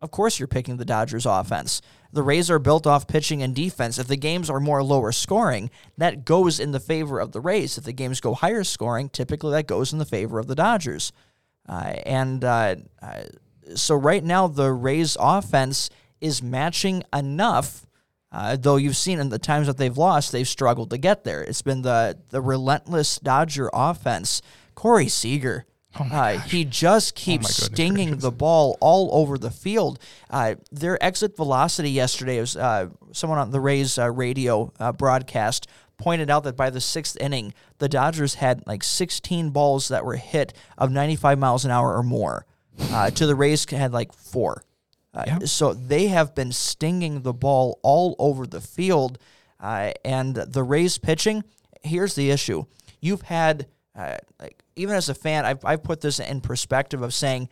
of 0.00 0.10
course 0.10 0.38
you're 0.38 0.48
picking 0.48 0.78
the 0.78 0.84
Dodgers' 0.84 1.26
offense. 1.26 1.82
The 2.12 2.22
Rays 2.22 2.50
are 2.50 2.58
built 2.58 2.86
off 2.86 3.06
pitching 3.06 3.42
and 3.42 3.54
defense. 3.54 3.98
If 3.98 4.08
the 4.08 4.16
games 4.16 4.50
are 4.50 4.58
more 4.58 4.82
lower 4.82 5.12
scoring, 5.12 5.70
that 5.98 6.24
goes 6.24 6.58
in 6.58 6.72
the 6.72 6.80
favor 6.80 7.20
of 7.20 7.32
the 7.32 7.40
Rays. 7.40 7.78
If 7.78 7.84
the 7.84 7.92
games 7.92 8.20
go 8.20 8.34
higher 8.34 8.64
scoring, 8.64 9.10
typically 9.10 9.52
that 9.52 9.68
goes 9.68 9.92
in 9.92 9.98
the 9.98 10.04
favor 10.04 10.38
of 10.38 10.48
the 10.48 10.56
Dodgers. 10.56 11.12
Uh, 11.68 11.94
and 12.04 12.42
uh, 12.42 12.76
uh, 13.00 13.22
so 13.76 13.94
right 13.94 14.24
now, 14.24 14.48
the 14.48 14.72
Rays 14.72 15.16
offense 15.20 15.90
is 16.20 16.42
matching 16.42 17.04
enough. 17.14 17.86
Uh, 18.32 18.56
though 18.56 18.76
you've 18.76 18.96
seen 18.96 19.18
in 19.18 19.28
the 19.28 19.38
times 19.38 19.66
that 19.66 19.76
they've 19.76 19.98
lost, 19.98 20.30
they've 20.30 20.46
struggled 20.48 20.90
to 20.90 20.98
get 20.98 21.24
there. 21.24 21.42
It's 21.42 21.62
been 21.62 21.82
the 21.82 22.18
the 22.30 22.40
relentless 22.40 23.18
Dodger 23.18 23.70
offense. 23.72 24.40
Corey 24.74 25.08
Seager, 25.08 25.66
uh, 25.98 26.38
he 26.38 26.64
just 26.64 27.14
keeps 27.14 27.46
goodness 27.46 27.64
stinging 27.66 28.08
gracious. 28.08 28.22
the 28.22 28.30
ball 28.30 28.78
all 28.80 29.10
over 29.12 29.36
the 29.36 29.50
field. 29.50 29.98
Uh, 30.30 30.54
their 30.70 31.02
exit 31.02 31.36
velocity 31.36 31.90
yesterday 31.90 32.40
was 32.40 32.56
uh, 32.56 32.88
someone 33.12 33.38
on 33.38 33.50
the 33.50 33.60
Rays 33.60 33.98
uh, 33.98 34.10
radio 34.10 34.72
uh, 34.78 34.92
broadcast 34.92 35.66
pointed 35.98 36.30
out 36.30 36.44
that 36.44 36.56
by 36.56 36.70
the 36.70 36.80
sixth 36.80 37.16
inning, 37.20 37.52
the 37.78 37.88
Dodgers 37.88 38.34
had 38.34 38.66
like 38.66 38.82
16 38.82 39.50
balls 39.50 39.88
that 39.88 40.04
were 40.04 40.16
hit 40.16 40.54
of 40.78 40.90
95 40.90 41.38
miles 41.38 41.64
an 41.64 41.70
hour 41.70 41.94
or 41.94 42.02
more. 42.02 42.46
Uh, 42.90 43.10
to 43.10 43.26
the 43.26 43.34
Rays 43.34 43.68
had 43.68 43.92
like 43.92 44.12
four. 44.12 44.62
Uh, 45.12 45.24
Yeah. 45.26 45.38
So 45.44 45.74
they 45.74 46.08
have 46.08 46.34
been 46.34 46.52
stinging 46.52 47.22
the 47.22 47.32
ball 47.32 47.78
all 47.82 48.16
over 48.18 48.46
the 48.46 48.60
field. 48.60 49.18
Uh, 49.58 49.92
and 50.04 50.34
the 50.34 50.62
Rays 50.62 50.96
pitching, 50.98 51.44
here's 51.82 52.14
the 52.14 52.30
issue. 52.30 52.64
You've 53.00 53.22
had, 53.22 53.66
uh, 53.94 54.16
like, 54.38 54.62
even 54.76 54.94
as 54.94 55.08
a 55.08 55.14
fan, 55.14 55.44
I've, 55.44 55.64
I've 55.64 55.82
put 55.82 56.00
this 56.00 56.18
in 56.18 56.40
perspective 56.40 57.02
of 57.02 57.12
saying, 57.12 57.48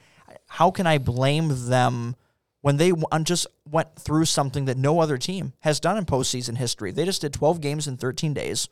how 0.47 0.71
can 0.71 0.87
I 0.87 0.99
blame 0.99 1.69
them 1.69 2.17
when 2.63 2.77
they 2.77 2.93
just 3.23 3.47
went 3.71 3.95
through 3.97 4.25
something 4.25 4.65
that 4.65 4.77
no 4.79 5.01
other 5.01 5.19
team 5.19 5.53
has 5.61 5.81
done 5.81 5.99
in 5.99 6.07
postseason 6.07 6.57
history? 6.57 6.93
They 6.93 7.05
just 7.05 7.21
did 7.21 7.33
12 7.35 7.61
games 7.61 7.87
in 7.87 7.97
13 7.99 8.33
days 8.33 8.69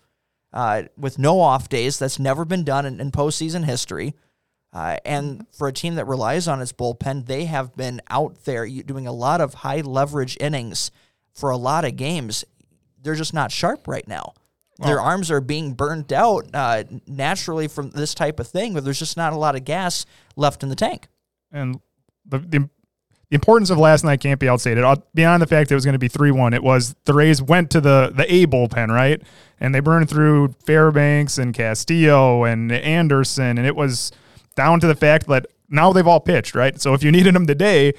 uh, 0.52 0.84
with 0.96 1.18
no 1.18 1.40
off 1.40 1.68
days. 1.68 1.98
That's 1.98 2.18
never 2.18 2.44
been 2.44 2.64
done 2.64 2.86
in, 2.86 3.00
in 3.00 3.10
postseason 3.10 3.64
history. 3.64 4.14
Uh, 4.76 4.98
and 5.06 5.46
for 5.52 5.68
a 5.68 5.72
team 5.72 5.94
that 5.94 6.04
relies 6.06 6.46
on 6.46 6.60
its 6.60 6.70
bullpen, 6.70 7.24
they 7.24 7.46
have 7.46 7.74
been 7.76 7.98
out 8.10 8.44
there 8.44 8.68
doing 8.68 9.06
a 9.06 9.12
lot 9.12 9.40
of 9.40 9.54
high 9.54 9.80
leverage 9.80 10.36
innings 10.38 10.90
for 11.34 11.48
a 11.48 11.56
lot 11.56 11.86
of 11.86 11.96
games. 11.96 12.44
They're 13.02 13.14
just 13.14 13.32
not 13.32 13.50
sharp 13.50 13.88
right 13.88 14.06
now. 14.06 14.34
Their 14.78 15.00
arms 15.00 15.30
are 15.30 15.40
being 15.40 15.72
burnt 15.72 16.12
out 16.12 16.48
uh, 16.52 16.84
naturally 17.06 17.68
from 17.68 17.88
this 17.92 18.14
type 18.14 18.38
of 18.38 18.48
thing, 18.48 18.74
but 18.74 18.84
there's 18.84 18.98
just 18.98 19.16
not 19.16 19.32
a 19.32 19.36
lot 19.36 19.56
of 19.56 19.64
gas 19.64 20.04
left 20.36 20.62
in 20.62 20.68
the 20.68 20.76
tank. 20.76 21.08
and 21.50 21.80
the, 22.26 22.38
the 22.40 22.68
the 23.30 23.34
importance 23.34 23.70
of 23.70 23.78
last 23.78 24.04
night 24.04 24.20
can't 24.20 24.38
be 24.38 24.48
outstated. 24.48 24.84
Uh, 24.84 24.96
Beyond 25.14 25.40
the 25.42 25.46
fact 25.46 25.72
it 25.72 25.74
was 25.74 25.84
going 25.86 25.94
to 25.94 25.98
be 25.98 26.08
three 26.08 26.30
one, 26.30 26.52
it 26.52 26.62
was 26.62 26.94
the 27.06 27.14
Rays 27.14 27.40
went 27.40 27.70
to 27.70 27.80
the 27.80 28.12
the 28.14 28.30
A 28.30 28.46
bullpen 28.46 28.88
right, 28.88 29.22
and 29.58 29.74
they 29.74 29.80
burned 29.80 30.10
through 30.10 30.54
Fairbanks 30.66 31.38
and 31.38 31.54
Castillo 31.54 32.44
and 32.44 32.70
Anderson, 32.70 33.56
and 33.56 33.66
it 33.66 33.74
was 33.74 34.12
down 34.56 34.80
to 34.80 34.86
the 34.86 34.96
fact 34.96 35.28
that 35.28 35.46
now 35.68 35.92
they've 35.92 36.06
all 36.06 36.20
pitched 36.20 36.54
right. 36.54 36.80
So 36.80 36.94
if 36.94 37.02
you 37.02 37.10
needed 37.10 37.34
them 37.34 37.46
today, 37.46 37.94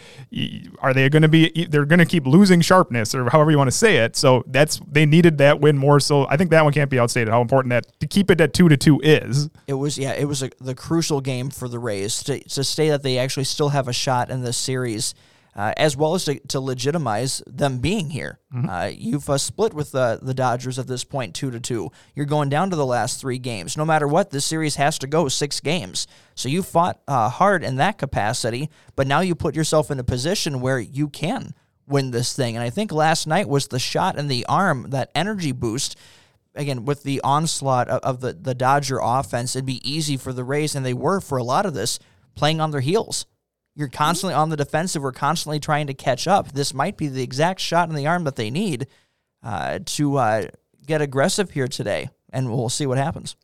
are 0.80 0.94
they 0.94 1.10
going 1.10 1.22
to 1.22 1.28
be? 1.28 1.66
They're 1.70 1.86
going 1.86 2.00
to 2.00 2.06
keep 2.06 2.26
losing 2.26 2.62
sharpness 2.62 3.14
or 3.14 3.30
however 3.30 3.52
you 3.52 3.58
want 3.58 3.70
to 3.70 3.76
say 3.76 3.98
it. 3.98 4.16
So 4.16 4.44
that's 4.48 4.80
they 4.90 5.06
needed 5.06 5.38
that 5.40 5.60
win 5.60 5.78
more. 5.78 6.00
So 6.00 6.28
I 6.30 6.38
think 6.38 6.50
that 6.52 6.64
one 6.64 6.74
can't 6.74 6.90
be 6.90 7.00
outstated. 7.00 7.30
How 7.30 7.42
important 7.42 7.72
that 7.72 8.00
to 8.00 8.08
keep 8.08 8.32
it 8.32 8.40
at 8.42 8.54
two 8.54 8.70
to 8.70 8.78
two 8.78 9.00
is. 9.02 9.50
It 9.68 9.74
was 9.74 9.98
yeah, 9.98 10.14
it 10.14 10.26
was 10.26 10.44
a, 10.44 10.50
the 10.62 10.76
crucial 10.76 11.22
game 11.22 11.50
for 11.50 11.68
the 11.68 11.80
Rays 11.80 12.24
to 12.24 12.40
to 12.50 12.64
stay 12.64 12.90
that 12.90 13.04
they 13.04 13.18
actually 13.18 13.46
still 13.46 13.70
have 13.70 13.88
a 13.88 13.94
shot 13.94 14.30
in 14.30 14.44
this 14.44 14.58
series, 14.58 15.14
uh, 15.58 15.74
as 15.76 15.98
well 15.98 16.14
as 16.14 16.24
to, 16.26 16.40
to 16.48 16.60
legitimize 16.60 17.42
them 17.48 17.80
being 17.80 18.12
here. 18.12 18.40
Uh, 18.70 18.92
you've 18.94 19.30
uh, 19.30 19.38
split 19.38 19.74
with 19.74 19.92
the 19.92 20.20
the 20.22 20.34
Dodgers 20.34 20.78
at 20.80 20.88
this 20.88 21.04
point, 21.04 21.34
two 21.34 21.50
to 21.52 21.60
two. 21.60 21.92
You're 22.16 22.28
going 22.28 22.50
down 22.50 22.70
to 22.70 22.76
the 22.76 22.86
last 22.86 23.20
three 23.20 23.40
games. 23.40 23.76
No 23.76 23.84
matter 23.84 24.08
what, 24.08 24.30
this 24.30 24.46
series 24.46 24.76
has 24.76 25.00
to 25.00 25.08
go 25.08 25.28
six 25.28 25.60
games. 25.60 26.08
So 26.36 26.48
you 26.48 26.62
fought 26.62 27.02
uh, 27.08 27.30
hard 27.30 27.64
in 27.64 27.78
that 27.78 27.98
capacity, 27.98 28.70
but 28.96 29.08
now 29.08 29.22
you 29.22 29.34
put 29.36 29.56
yourself 29.56 29.90
in 29.90 30.00
a 30.00 30.04
position 30.04 30.62
where 30.62 30.80
you 30.80 31.10
can 31.10 31.56
win 31.88 32.12
this 32.12 32.36
thing. 32.36 32.56
And 32.56 32.64
I 32.64 32.70
think 32.70 32.92
last 32.92 33.26
night 33.28 33.50
was 33.50 33.68
the 33.68 33.80
shot 33.80 34.18
in 34.18 34.28
the 34.28 34.46
arm, 34.46 34.92
that 34.92 35.10
energy 35.16 35.52
boost 35.52 35.98
again 36.54 36.86
with 36.86 37.04
the 37.04 37.22
onslaught 37.24 37.88
of, 37.88 38.02
of 38.02 38.22
the 38.22 38.34
the 38.34 38.56
Dodger 38.56 39.00
offense, 39.02 39.56
it'd 39.56 39.66
be 39.66 39.90
easy 39.90 40.18
for 40.18 40.34
the 40.34 40.44
Rays, 40.44 40.76
and 40.76 40.86
they 40.86 40.94
were 40.94 41.20
for 41.20 41.38
a 41.38 41.44
lot 41.44 41.66
of 41.66 41.74
this 41.74 42.00
playing 42.36 42.62
on 42.62 42.72
their 42.72 42.82
heels. 42.82 43.26
You're 43.78 43.90
constantly 43.90 44.34
on 44.34 44.50
the 44.50 44.58
defensive. 44.58 45.04
We're 45.04 45.12
constantly 45.12 45.60
trying 45.60 45.86
to 45.86 45.94
catch 45.94 46.28
up. 46.28 46.52
This 46.52 46.74
might 46.74 46.98
be 46.98 47.10
the 47.10 47.22
exact 47.22 47.60
shot 47.60 47.90
in 47.90 47.96
the 47.96 48.08
arm 48.08 48.24
that 48.24 48.36
they 48.36 48.50
need 48.50 48.88
uh, 49.44 49.78
to 49.86 50.18
uh, 50.18 50.46
get 50.88 51.00
aggressive 51.04 51.52
here 51.52 51.68
today, 51.68 52.10
and 52.34 52.50
we'll 52.50 52.70
see 52.70 52.88
what 52.88 52.98
happens. 52.98 53.36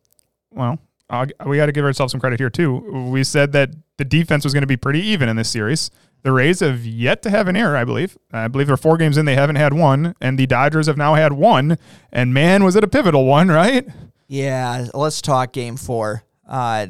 well, 0.50 0.80
uh, 1.08 1.26
we 1.46 1.56
got 1.56 1.66
to 1.66 1.72
give 1.72 1.84
ourselves 1.84 2.10
some 2.10 2.20
credit 2.20 2.40
here 2.40 2.50
too. 2.50 3.08
We 3.12 3.22
said 3.22 3.52
that 3.52 3.70
the 3.96 4.04
defense 4.04 4.42
was 4.42 4.52
going 4.52 4.62
to 4.62 4.66
be 4.66 4.76
pretty 4.76 5.06
even 5.06 5.28
in 5.28 5.36
this 5.36 5.50
series. 5.50 5.92
The 6.22 6.32
Rays 6.32 6.58
have 6.60 6.84
yet 6.84 7.22
to 7.22 7.30
have 7.30 7.46
an 7.46 7.54
error, 7.54 7.76
I 7.76 7.84
believe. 7.84 8.18
I 8.32 8.48
believe 8.48 8.66
they're 8.66 8.76
four 8.76 8.96
games 8.96 9.16
in; 9.16 9.26
they 9.26 9.36
haven't 9.36 9.56
had 9.56 9.72
one, 9.72 10.16
and 10.20 10.36
the 10.36 10.46
Dodgers 10.46 10.88
have 10.88 10.96
now 10.96 11.14
had 11.14 11.34
one. 11.34 11.78
And 12.10 12.34
man, 12.34 12.64
was 12.64 12.74
it 12.74 12.82
a 12.82 12.88
pivotal 12.88 13.24
one, 13.24 13.48
right? 13.50 13.86
Yeah, 14.26 14.86
let's 14.94 15.22
talk 15.22 15.52
game 15.52 15.76
four. 15.76 16.24
Uh, 16.48 16.88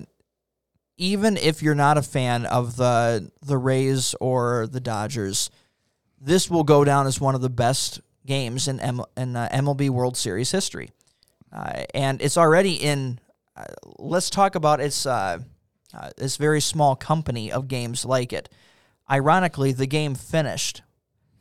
even 0.97 1.37
if 1.37 1.63
you're 1.63 1.75
not 1.75 1.99
a 1.99 2.03
fan 2.03 2.47
of 2.47 2.77
the 2.77 3.31
the 3.43 3.59
Rays 3.59 4.15
or 4.21 4.67
the 4.67 4.81
Dodgers, 4.81 5.51
this 6.21 6.51
will 6.51 6.65
go 6.65 6.85
down 6.85 7.07
as 7.07 7.21
one 7.21 7.35
of 7.35 7.41
the 7.41 7.51
best 7.51 8.01
games 8.27 8.69
in 8.69 8.81
M- 8.81 9.05
in 9.17 9.37
uh, 9.37 9.49
MLB 9.53 9.91
World 9.91 10.17
Series 10.17 10.51
history, 10.51 10.91
uh, 11.53 11.85
and 11.95 12.21
it's 12.23 12.37
already 12.37 12.75
in. 12.75 13.19
Uh, 13.57 13.65
let's 13.99 14.31
talk 14.31 14.55
about 14.55 14.81
its 14.81 15.07
uh, 15.07 15.39
uh, 15.93 16.11
this 16.17 16.37
very 16.37 16.61
small 16.61 16.97
company 16.97 17.53
of 17.53 17.69
games 17.69 18.05
like 18.05 18.33
it. 18.33 18.49
Ironically, 19.11 19.73
the 19.73 19.87
game 19.87 20.15
finished 20.15 20.83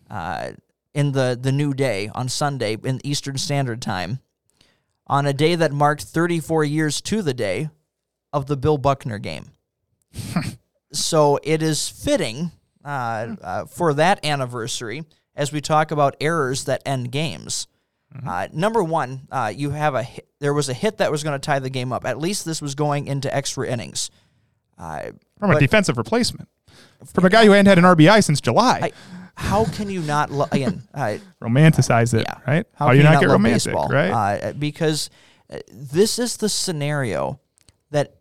uh, 0.09 0.51
in 0.93 1.11
the 1.11 1.37
the 1.39 1.51
new 1.51 1.73
day 1.73 2.09
on 2.13 2.27
Sunday 2.27 2.77
in 2.83 2.99
Eastern 3.03 3.37
Standard 3.37 3.81
Time 3.81 4.19
on 5.05 5.25
a 5.25 5.33
day 5.33 5.55
that 5.55 5.71
marked 5.71 6.03
34 6.03 6.63
years 6.63 7.01
to 7.01 7.21
the 7.21 7.33
day 7.33 7.69
of 8.33 8.47
the 8.47 8.57
Bill 8.57 8.77
Buckner 8.77 9.19
game. 9.19 9.51
so 10.91 11.39
it 11.43 11.61
is 11.61 11.87
fitting 11.87 12.51
uh, 12.83 13.35
uh, 13.41 13.65
for 13.65 13.93
that 13.93 14.25
anniversary 14.25 15.03
as 15.35 15.51
we 15.51 15.61
talk 15.61 15.91
about 15.91 16.15
errors 16.19 16.65
that 16.65 16.81
end 16.85 17.11
games. 17.11 17.67
Uh, 18.27 18.47
number 18.53 18.83
one, 18.83 19.21
uh, 19.31 19.51
you 19.55 19.71
have 19.71 19.95
a 19.95 20.03
hit, 20.03 20.27
there 20.39 20.53
was 20.53 20.69
a 20.69 20.73
hit 20.73 20.99
that 20.99 21.11
was 21.11 21.23
going 21.23 21.33
to 21.33 21.43
tie 21.43 21.57
the 21.57 21.69
game 21.69 21.91
up. 21.91 22.05
At 22.05 22.19
least 22.19 22.45
this 22.45 22.61
was 22.61 22.75
going 22.75 23.07
into 23.07 23.33
extra 23.35 23.67
innings. 23.67 24.11
Uh, 24.77 25.11
From 25.39 25.49
a 25.49 25.59
defensive 25.59 25.97
replacement, 25.97 26.47
from 27.11 27.25
a 27.25 27.29
guy 27.29 27.45
who 27.45 27.51
hadn't 27.51 27.65
had 27.65 27.79
an 27.79 27.85
RBI 27.85 28.23
since 28.23 28.39
July. 28.39 28.79
I, 28.83 28.91
how 29.33 29.65
can 29.65 29.89
you 29.89 30.01
not 30.01 30.29
lo- 30.29 30.47
again? 30.51 30.83
Uh, 30.93 31.17
Romanticize 31.41 32.13
it, 32.13 32.23
Yeah. 32.27 32.37
right? 32.45 32.65
How, 32.75 32.85
How, 32.87 32.91
do 32.91 32.97
you 32.99 33.03
not 33.03 33.13
get 33.19 33.29
love 33.29 33.31
romantic, 33.31 33.73
baseball? 33.73 33.87
right? 33.87 34.11
Uh, 34.43 34.53
because 34.53 35.09
this 35.71 36.19
is 36.19 36.37
the 36.37 36.49
scenario 36.49 37.39
that 37.89 38.13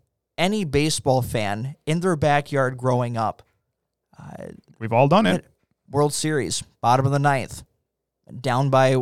any 0.42 0.64
baseball 0.64 1.22
fan 1.22 1.76
in 1.86 2.00
their 2.00 2.16
backyard 2.16 2.76
growing 2.76 3.16
up, 3.16 3.42
uh, 4.18 4.48
We've 4.78 4.92
all 4.92 5.08
done 5.08 5.26
it. 5.26 5.44
World 5.90 6.12
Series, 6.12 6.62
bottom 6.80 7.06
of 7.06 7.12
the 7.12 7.18
ninth, 7.18 7.62
down 8.40 8.70
by 8.70 8.96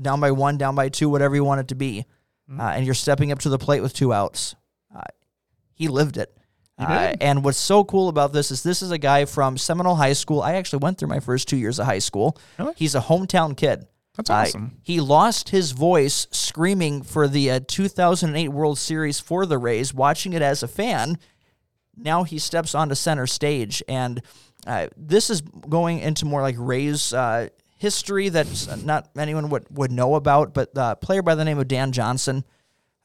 down 0.00 0.20
by 0.20 0.30
one, 0.30 0.58
down 0.58 0.74
by 0.74 0.88
two, 0.88 1.08
whatever 1.08 1.34
you 1.34 1.44
want 1.44 1.60
it 1.60 1.68
to 1.68 1.74
be, 1.74 2.04
Mm-hmm. 2.50 2.60
uh, 2.60 2.70
and 2.72 2.84
you're 2.84 2.94
stepping 2.94 3.32
up 3.32 3.38
to 3.38 3.48
the 3.48 3.56
plate 3.56 3.80
with 3.80 3.94
two 3.94 4.12
outs. 4.12 4.54
Uh, 4.94 5.00
he 5.72 5.88
lived 5.88 6.18
it. 6.18 6.30
He 6.78 6.84
Uh, 6.84 7.14
and 7.20 7.42
what's 7.42 7.56
so 7.56 7.84
cool 7.84 8.10
about 8.10 8.34
this 8.34 8.50
is 8.50 8.62
this 8.62 8.82
is 8.82 8.90
a 8.90 8.98
guy 8.98 9.24
from 9.24 9.56
Seminole 9.56 9.94
High 9.94 10.12
School. 10.12 10.42
I 10.42 10.54
actually 10.56 10.80
went 10.80 10.98
through 10.98 11.08
my 11.08 11.20
first 11.20 11.48
two 11.48 11.56
years 11.56 11.78
of 11.78 11.86
high 11.86 12.00
school. 12.00 12.36
Really? 12.58 12.74
He's 12.76 12.94
a 12.94 13.00
hometown 13.00 13.56
kid. 13.56 13.86
That's 14.16 14.30
Uh, 14.30 14.34
awesome. 14.34 14.78
he 14.82 15.00
lost 15.00 15.48
his 15.48 15.72
voice 15.72 16.26
screaming 16.30 17.02
for 17.02 17.26
the 17.28 17.50
uh, 17.50 17.60
2008 17.66 18.48
World 18.48 18.78
Series 18.78 19.18
for 19.20 19.44
the 19.46 19.58
Rays, 19.58 19.92
watching 19.92 20.32
it 20.32 20.42
as 20.42 20.62
a 20.62 20.68
fan. 20.68 21.18
Now 21.96 22.22
he 22.24 22.38
steps 22.38 22.74
onto 22.74 22.94
center 22.94 23.26
stage, 23.26 23.82
and 23.88 24.22
uh, 24.66 24.88
this 24.96 25.30
is 25.30 25.40
going 25.40 25.98
into 26.00 26.24
more 26.26 26.42
like 26.42 26.56
Rays 26.58 27.12
uh, 27.12 27.48
history 27.76 28.28
that 28.30 28.46
not 28.84 29.10
anyone 29.16 29.48
would, 29.50 29.66
would 29.70 29.92
know 29.92 30.14
about. 30.14 30.54
But 30.54 30.74
the 30.74 30.96
player 30.96 31.22
by 31.22 31.34
the 31.34 31.44
name 31.44 31.58
of 31.58 31.68
Dan 31.68 31.92
Johnson, 31.92 32.44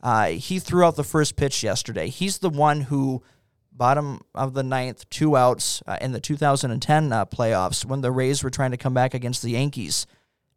uh, 0.01 0.27
he 0.27 0.59
threw 0.59 0.85
out 0.85 0.95
the 0.95 1.03
first 1.03 1.35
pitch 1.35 1.63
yesterday. 1.63 2.09
He's 2.09 2.37
the 2.39 2.49
one 2.49 2.81
who 2.81 3.21
bottom 3.71 4.21
of 4.35 4.53
the 4.53 4.63
ninth, 4.63 5.09
two 5.09 5.35
outs 5.37 5.81
uh, 5.87 5.97
in 6.01 6.11
the 6.11 6.19
2010 6.19 7.11
uh, 7.13 7.25
playoffs 7.25 7.85
when 7.85 8.01
the 8.01 8.11
Rays 8.11 8.43
were 8.43 8.49
trying 8.49 8.71
to 8.71 8.77
come 8.77 8.93
back 8.93 9.13
against 9.13 9.41
the 9.41 9.51
Yankees. 9.51 10.05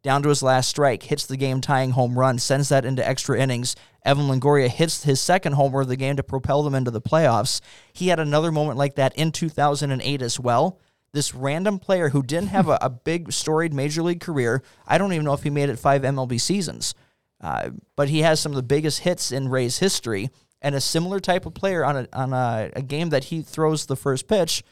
Down 0.03 0.21
to 0.23 0.29
his 0.29 0.43
last 0.43 0.69
strike, 0.69 1.03
hits 1.03 1.25
the 1.25 1.37
game 1.37 1.61
tying 1.61 1.91
home 1.91 2.19
run, 2.19 2.37
sends 2.37 2.67
that 2.69 2.83
into 2.83 3.07
extra 3.07 3.39
innings. 3.39 3.75
Evan 4.03 4.27
Longoria 4.27 4.67
hits 4.67 5.03
his 5.03 5.21
second 5.21 5.53
homer 5.53 5.81
of 5.81 5.87
the 5.87 5.95
game 5.95 6.17
to 6.17 6.23
propel 6.23 6.61
them 6.61 6.75
into 6.75 6.91
the 6.91 7.01
playoffs. 7.01 7.61
He 7.93 8.09
had 8.09 8.19
another 8.19 8.51
moment 8.51 8.77
like 8.77 8.95
that 8.95 9.15
in 9.15 9.31
2008 9.31 10.21
as 10.21 10.39
well. 10.39 10.79
this 11.13 11.33
random 11.33 11.79
player 11.79 12.09
who 12.09 12.23
didn't 12.23 12.49
have 12.49 12.67
a, 12.67 12.77
a 12.81 12.89
big 12.89 13.31
storied 13.31 13.71
major 13.71 14.01
league 14.01 14.19
career. 14.19 14.61
I 14.85 14.97
don't 14.97 15.13
even 15.13 15.25
know 15.25 15.33
if 15.33 15.43
he 15.43 15.49
made 15.49 15.69
it 15.69 15.79
five 15.79 16.01
MLB 16.01 16.41
seasons, 16.41 16.95
uh, 17.39 17.69
but 17.95 18.09
he 18.09 18.23
has 18.23 18.39
some 18.39 18.51
of 18.51 18.55
the 18.57 18.63
biggest 18.63 19.01
hits 19.01 19.31
in 19.31 19.47
Rays 19.47 19.77
history. 19.79 20.29
And 20.61 20.75
a 20.75 20.81
similar 20.81 21.19
type 21.19 21.45
of 21.45 21.53
player 21.53 21.85
on 21.85 21.97
a 21.97 22.07
on 22.13 22.33
a, 22.33 22.71
a 22.73 22.81
game 22.81 23.09
that 23.09 23.25
he 23.25 23.41
throws 23.41 23.85
the 23.85 23.97
first 23.97 24.27
pitch 24.27 24.63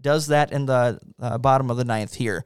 does 0.00 0.28
that 0.28 0.52
in 0.52 0.66
the 0.66 1.00
uh, 1.20 1.38
bottom 1.38 1.70
of 1.70 1.76
the 1.76 1.84
ninth 1.84 2.14
here. 2.14 2.44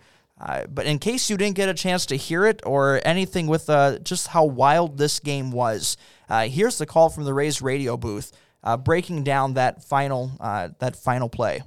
But 0.68 0.86
in 0.86 0.98
case 0.98 1.30
you 1.30 1.36
didn't 1.36 1.56
get 1.56 1.68
a 1.68 1.74
chance 1.74 2.06
to 2.06 2.16
hear 2.16 2.46
it 2.46 2.60
or 2.64 3.00
anything 3.04 3.46
with 3.46 3.70
uh, 3.70 3.98
just 3.98 4.28
how 4.28 4.44
wild 4.44 4.98
this 4.98 5.20
game 5.20 5.50
was, 5.52 5.96
uh, 6.28 6.48
here's 6.48 6.78
the 6.78 6.86
call 6.86 7.08
from 7.08 7.24
the 7.24 7.34
Rays 7.34 7.62
radio 7.62 7.96
booth 7.96 8.32
uh, 8.64 8.76
breaking 8.76 9.24
down 9.24 9.54
that 9.54 9.82
final 9.82 10.32
uh, 10.40 10.68
that 10.78 10.96
final 10.96 11.28
play. 11.28 11.62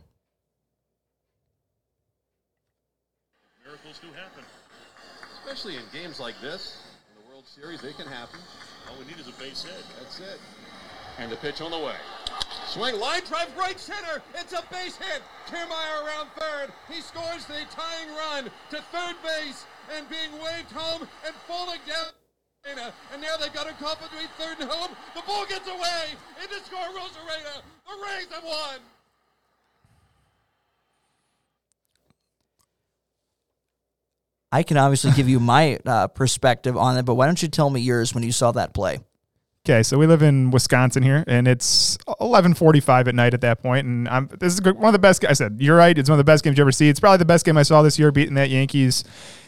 Miracles 3.65 4.00
do 4.00 4.08
happen. 4.08 4.44
Especially 5.44 5.75
in 5.75 5.84
games 5.94 6.20
like 6.20 6.39
this, 6.41 6.77
in 7.10 7.24
the 7.24 7.29
World 7.29 7.46
Series, 7.48 7.82
they 7.82 7.94
can 7.94 8.08
happen. 8.08 8.39
All 8.89 8.98
we 9.00 9.05
need 9.05 9.20
is 9.20 9.27
a 9.27 9.39
base 9.39 9.63
hit. 9.63 9.84
That's 10.00 10.20
it. 10.20 10.39
And 11.17 11.32
the 11.32 11.38
pitch 11.38 11.62
on 11.62 11.72
the 11.72 11.77
way. 11.77 11.96
Swing, 12.67 13.00
line 13.00 13.21
drive, 13.27 13.55
right 13.57 13.79
center. 13.79 14.21
It's 14.35 14.53
a 14.53 14.63
base 14.71 14.97
hit. 14.97 15.21
Kiermaier 15.47 16.05
around 16.05 16.27
third. 16.38 16.71
He 16.91 17.01
scores 17.01 17.45
the 17.45 17.62
tying 17.71 18.09
run 18.15 18.45
to 18.71 18.77
third 18.91 19.15
base 19.24 19.65
and 19.95 20.09
being 20.09 20.31
waved 20.43 20.71
home 20.71 21.07
and 21.25 21.35
falling 21.47 21.79
down. 21.88 22.12
And 23.13 23.21
now 23.21 23.38
they've 23.38 23.53
got 23.53 23.69
a 23.69 23.74
call 23.74 23.95
between 23.95 24.27
third 24.39 24.59
and 24.59 24.69
home. 24.69 24.95
The 25.13 25.21
ball 25.21 25.45
gets 25.45 25.67
away. 25.67 26.15
Into 26.41 26.55
score 26.65 26.79
Arozarena. 26.79 27.62
The 27.88 27.93
Rays 28.03 28.27
have 28.31 28.43
won. 28.43 28.79
I 34.51 34.63
can 34.63 34.77
obviously 34.77 35.12
give 35.12 35.29
you 35.29 35.39
my 35.39 35.79
uh, 35.85 36.07
perspective 36.07 36.77
on 36.77 36.97
it, 36.97 37.03
but 37.03 37.15
why 37.15 37.25
don't 37.25 37.41
you 37.41 37.50
tell 37.50 37.69
me 37.69 37.81
yours 37.81 38.13
when 38.13 38.24
you 38.24 38.31
saw 38.31 38.51
that 38.53 38.74
play? 38.74 39.00
Okay, 39.67 39.81
so 39.81 39.98
we 39.98 40.05
live 40.05 40.22
in 40.22 40.51
Wisconsin 40.51 41.01
here, 41.01 41.24
and 41.25 41.48
it's 41.48 41.98
11:45 42.22 43.07
at 43.07 43.15
night 43.15 43.34
at 43.34 43.41
that 43.41 43.63
point, 43.63 43.88
and 43.88 44.07
I'm 44.07 44.29
this 44.39 44.53
is 44.53 44.62
one 44.62 44.86
of 44.86 44.93
the 44.93 45.00
best. 45.00 45.25
I 45.25 45.34
said 45.34 45.57
you're 45.60 45.75
right; 45.75 45.98
it's 45.98 46.07
one 46.07 46.19
of 46.19 46.24
the 46.24 46.31
best 46.31 46.43
games 46.43 46.60
you 46.60 46.62
ever 46.62 46.72
see. 46.72 46.88
It's 46.88 47.00
probably 47.00 47.17
the 47.17 47.25
best 47.25 47.45
game 47.45 47.57
I 47.57 47.63
saw 47.63 47.81
this 47.81 47.98
year, 47.98 48.12
beating 48.12 48.36
that 48.36 48.51
Yankees 48.51 49.03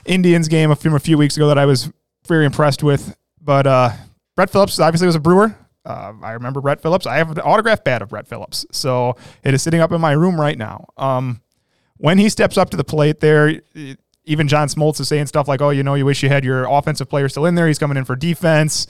Indians 0.05 0.47
game 0.47 0.73
from 0.73 0.95
a 0.95 0.99
few 0.99 1.19
weeks 1.19 1.37
ago 1.37 1.47
that 1.49 1.59
I 1.59 1.67
was 1.67 1.91
very 2.27 2.47
impressed 2.47 2.81
with. 2.81 3.15
But 3.39 3.67
uh, 3.67 3.91
Brett 4.35 4.49
Phillips 4.49 4.79
obviously 4.79 5.05
was 5.05 5.15
a 5.15 5.19
Brewer. 5.19 5.55
Uh, 5.85 6.13
I 6.23 6.31
remember 6.31 6.61
Brett 6.61 6.81
Phillips. 6.81 7.05
I 7.05 7.17
have 7.17 7.29
an 7.29 7.39
autograph 7.41 7.83
bat 7.83 8.01
of 8.01 8.09
Brett 8.09 8.27
Phillips, 8.27 8.65
so 8.71 9.15
it 9.43 9.53
is 9.53 9.61
sitting 9.61 9.81
up 9.81 9.91
in 9.91 10.01
my 10.01 10.13
room 10.13 10.41
right 10.41 10.57
now. 10.57 10.87
Um, 10.97 11.41
when 11.97 12.17
he 12.17 12.29
steps 12.29 12.57
up 12.57 12.71
to 12.71 12.77
the 12.77 12.83
plate, 12.83 13.19
there. 13.19 13.61
Even 14.25 14.47
John 14.49 14.67
Smoltz 14.67 14.99
is 14.99 15.07
saying 15.07 15.27
stuff 15.27 15.47
like, 15.47 15.61
"Oh, 15.61 15.69
you 15.69 15.83
know, 15.83 15.93
you 15.93 16.05
wish 16.05 16.23
you 16.23 16.27
had 16.27 16.43
your 16.43 16.65
offensive 16.65 17.07
player 17.07 17.29
still 17.29 17.45
in 17.45 17.53
there. 17.53 17.67
He's 17.67 17.77
coming 17.77 17.97
in 17.97 18.03
for 18.03 18.15
defense." 18.15 18.87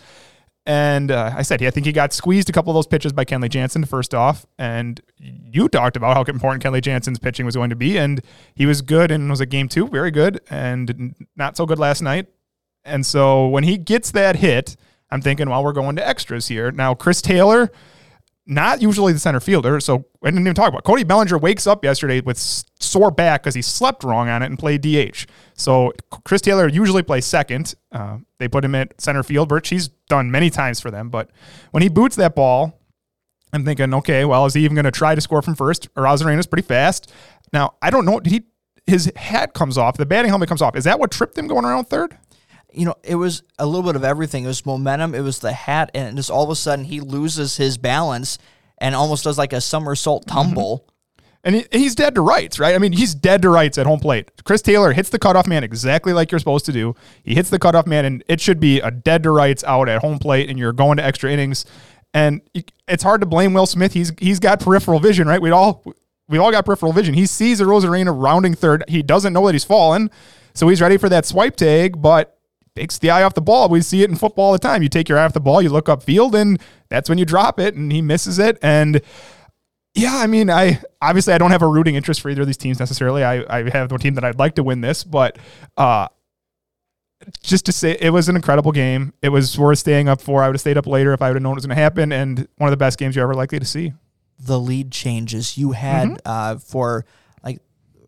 And 0.68 1.12
uh, 1.12 1.32
I 1.34 1.44
said, 1.44 1.64
I 1.64 1.72
think 1.72 1.86
he 1.86 1.94
got 1.94 2.12
squeezed 2.12 2.50
a 2.50 2.52
couple 2.52 2.72
of 2.72 2.76
those 2.76 2.88
pitches 2.88 3.14
by 3.14 3.24
Kenley 3.24 3.50
Jansen 3.50 3.86
first 3.86 4.14
off. 4.14 4.46
And 4.58 5.00
you 5.18 5.70
talked 5.70 5.96
about 5.96 6.18
how 6.18 6.24
important 6.30 6.62
Kenley 6.62 6.82
Jansen's 6.82 7.20
pitching 7.20 7.46
was 7.46 7.56
going 7.56 7.70
to 7.70 7.76
be. 7.78 7.98
And 7.98 8.22
he 8.54 8.66
was 8.66 8.82
good 8.82 9.10
and 9.10 9.30
was 9.30 9.40
a 9.40 9.46
game 9.46 9.70
two, 9.70 9.88
very 9.88 10.12
good, 10.12 10.42
and 10.50 11.16
not 11.38 11.56
so 11.56 11.66
good 11.66 11.80
last 11.80 12.02
night. 12.02 12.28
And 12.84 13.06
so 13.06 13.48
when 13.48 13.64
he 13.64 13.78
gets 13.78 14.12
that 14.12 14.36
hit, 14.36 14.76
I'm 15.10 15.22
thinking, 15.22 15.50
well, 15.50 15.64
we're 15.64 15.72
going 15.72 15.96
to 15.96 16.06
extras 16.06 16.50
here. 16.50 16.70
Now, 16.70 16.94
Chris 16.94 17.22
Taylor, 17.22 17.72
not 18.48 18.82
usually 18.82 19.12
the 19.14 19.20
center 19.20 19.40
fielder. 19.42 19.80
So 19.80 20.06
I 20.24 20.28
didn't 20.28 20.42
even 20.42 20.56
talk 20.56 20.70
about. 20.70 20.86
Cody 20.86 21.04
Bellinger 21.04 21.38
wakes 21.38 21.68
up 21.68 21.84
yesterday 21.84 22.22
with 22.22 22.38
sore 22.80 23.12
back 23.12 23.44
because 23.44 23.54
he 23.54 23.62
slept 23.62 24.04
wrong 24.04 24.30
on 24.30 24.42
it 24.42 24.46
and 24.48 24.58
played 24.58 24.82
DH. 24.82 25.26
So 25.54 25.92
Chris 26.24 26.42
Taylor 26.42 26.68
usually 26.68 27.04
plays 27.04 27.26
second. 27.26 27.76
Uh, 27.92 28.20
they 28.40 28.48
put 28.48 28.64
him 28.64 28.74
at 28.74 29.00
center 29.00 29.22
field, 29.22 29.52
which 29.52 29.70
he's 29.70 29.90
done 30.10 30.32
many 30.32 30.50
times 30.50 30.80
for 30.80 30.90
them. 30.90 31.10
But 31.10 31.30
when 31.72 31.84
he 31.84 31.90
boots 31.90 32.16
that 32.16 32.36
ball, 32.36 32.80
I'm 33.52 33.66
thinking, 33.66 33.94
okay, 33.94 34.26
well, 34.26 34.46
is 34.46 34.54
he 34.54 34.64
even 34.64 34.76
going 34.76 34.86
to 34.86 34.92
try 34.92 35.14
to 35.14 35.22
score 35.22 35.42
from 35.42 35.56
first? 35.56 35.94
Arozarena's 35.96 36.48
pretty 36.48 36.68
fast. 36.68 37.12
Now 37.52 37.76
I 37.82 37.90
don't 37.90 38.06
know. 38.06 38.20
Did 38.20 38.32
he? 38.32 38.44
His 38.86 39.12
hat 39.18 39.54
comes 39.54 39.78
off. 39.78 39.98
The 39.98 40.06
batting 40.06 40.30
helmet 40.30 40.48
comes 40.48 40.62
off. 40.62 40.78
Is 40.78 40.86
that 40.86 40.98
what 40.98 41.12
tripped 41.12 41.38
him 41.38 41.48
going 41.48 41.66
around 41.66 41.86
third? 41.86 42.18
You 42.78 42.86
know, 42.86 42.96
it 43.04 43.16
was 43.16 43.44
a 43.58 43.66
little 43.66 43.84
bit 43.84 43.96
of 43.96 44.04
everything. 44.04 44.44
It 44.44 44.48
was 44.48 44.66
momentum, 44.66 45.16
it 45.16 45.22
was 45.22 45.40
the 45.40 45.52
hat, 45.52 45.90
and 45.94 46.16
just 46.16 46.30
all 46.30 46.44
of 46.44 46.50
a 46.50 46.56
sudden 46.56 46.86
he 46.86 47.00
loses 47.00 47.58
his 47.58 47.78
balance 47.78 48.38
and 48.78 48.94
almost 48.94 49.24
does 49.24 49.38
like 49.38 49.54
a 49.54 49.62
somersault 49.62 50.28
tumble. 50.28 50.80
Mm-hmm. 50.80 50.94
And 51.44 51.56
he, 51.56 51.66
he's 51.72 51.96
dead 51.96 52.16
to 52.16 52.22
rights, 52.22 52.60
right? 52.60 52.76
I 52.76 52.78
mean, 52.78 52.92
he's 52.92 53.16
dead 53.16 53.42
to 53.44 53.50
rights 53.50 53.78
at 53.78 53.86
home 53.86 54.00
plate. 54.00 54.32
Chris 54.44 54.62
Taylor 54.62 54.92
hits 54.92 55.10
the 55.10 55.18
cutoff 55.18 55.48
man 55.48 55.64
exactly 55.64 56.14
like 56.14 56.32
you're 56.32 56.40
supposed 56.40 56.66
to 56.66 56.72
do. 56.72 56.94
He 57.24 57.36
hits 57.36 57.50
the 57.50 57.58
cutoff 57.58 57.88
man, 57.88 58.06
and 58.06 58.24
it 58.28 58.42
should 58.42 58.60
be 58.60 58.80
a 58.82 58.92
dead 58.92 59.24
to 59.24 59.32
rights 59.32 59.64
out 59.64 59.90
at 59.90 60.02
home 60.02 60.20
plate, 60.20 60.50
and 60.50 60.60
you're 60.60 60.74
going 60.74 60.98
to 60.98 61.04
extra 61.04 61.32
innings. 61.32 61.66
And 62.14 62.42
it's 62.88 63.04
hard 63.04 63.22
to 63.22 63.28
blame 63.28 63.54
Will 63.54 63.66
Smith. 63.66 63.94
He's 63.94 64.12
he's 64.20 64.40
got 64.40 64.60
peripheral 64.60 65.00
vision, 65.00 65.28
right? 65.28 65.42
We 65.42 65.52
all 65.52 65.84
we 66.28 66.38
all 66.38 66.52
got 66.52 66.66
peripheral 66.66 66.94
vision. 66.94 67.14
He 67.14 67.26
sees 67.26 67.62
Arozarena 67.62 68.14
rounding 68.16 68.54
third. 68.54 68.84
He 68.88 69.02
doesn't 69.02 69.34
know 69.34 69.46
that 69.46 69.54
he's 69.54 69.64
fallen, 69.64 70.10
so 70.54 70.68
he's 70.68 70.82
ready 70.82 70.98
for 70.98 71.10
that 71.10 71.26
swipe 71.26 71.56
tag, 71.56 72.02
but 72.02 72.37
takes 72.78 72.98
the 73.00 73.10
eye 73.10 73.24
off 73.24 73.34
the 73.34 73.42
ball. 73.42 73.68
We 73.70 73.82
see 73.82 74.04
it 74.04 74.10
in 74.10 74.16
football 74.16 74.46
all 74.46 74.52
the 74.54 74.60
time. 74.60 74.84
You 74.84 74.90
take 74.90 75.10
your 75.10 75.18
eye 75.18 75.26
off 75.26 75.34
the 75.34 75.40
ball, 75.40 75.62
you 75.62 75.70
look 75.70 75.90
up 75.90 76.04
field, 76.04 76.36
and 76.36 76.62
that's 76.90 77.10
when 77.10 77.18
you 77.18 77.26
drop 77.26 77.60
it, 77.60 77.76
and 77.76 77.92
he 77.92 78.02
misses 78.02 78.40
it. 78.40 78.58
And 78.62 79.02
yeah, 79.96 80.18
I 80.18 80.28
mean, 80.28 80.50
I 80.50 80.80
obviously 81.02 81.34
I 81.34 81.40
don't 81.40 81.52
have 81.52 81.64
a 81.64 81.68
rooting 81.68 81.96
interest 81.96 82.22
for 82.22 82.30
either 82.30 82.42
of 82.42 82.48
these 82.48 82.58
teams 82.58 82.80
necessarily. 82.80 83.24
I, 83.24 83.44
I 83.50 83.70
have 83.72 83.90
the 83.90 83.98
team 83.98 84.14
that 84.14 84.24
I'd 84.24 84.38
like 84.38 84.56
to 84.56 84.64
win 84.64 84.82
this, 84.82 85.04
but 85.04 85.40
uh, 85.76 86.08
just 87.42 87.66
to 87.66 87.72
say, 87.72 87.98
it 88.00 88.12
was 88.12 88.30
an 88.30 88.36
incredible 88.36 88.72
game. 88.72 89.14
It 89.24 89.30
was 89.30 89.58
worth 89.58 89.80
staying 89.80 90.08
up 90.08 90.22
for. 90.22 90.44
I 90.44 90.48
would 90.48 90.56
have 90.56 90.62
stayed 90.62 90.78
up 90.78 90.86
later 90.86 91.14
if 91.14 91.22
I 91.22 91.30
would 91.30 91.36
have 91.36 91.44
known 91.44 91.54
it 91.54 91.56
was 91.56 91.66
going 91.66 91.76
to 91.76 91.82
happen, 91.82 92.12
and 92.12 92.48
one 92.58 92.68
of 92.68 92.72
the 92.72 92.78
best 92.78 93.00
games 93.00 93.16
you're 93.16 93.24
ever 93.24 93.34
likely 93.34 93.60
to 93.60 93.66
see. 93.66 93.94
The 94.40 94.60
lead 94.60 94.92
changes 94.92 95.58
you 95.58 95.72
had 95.72 96.10
mm-hmm. 96.10 96.18
uh, 96.26 96.58
for 96.58 97.06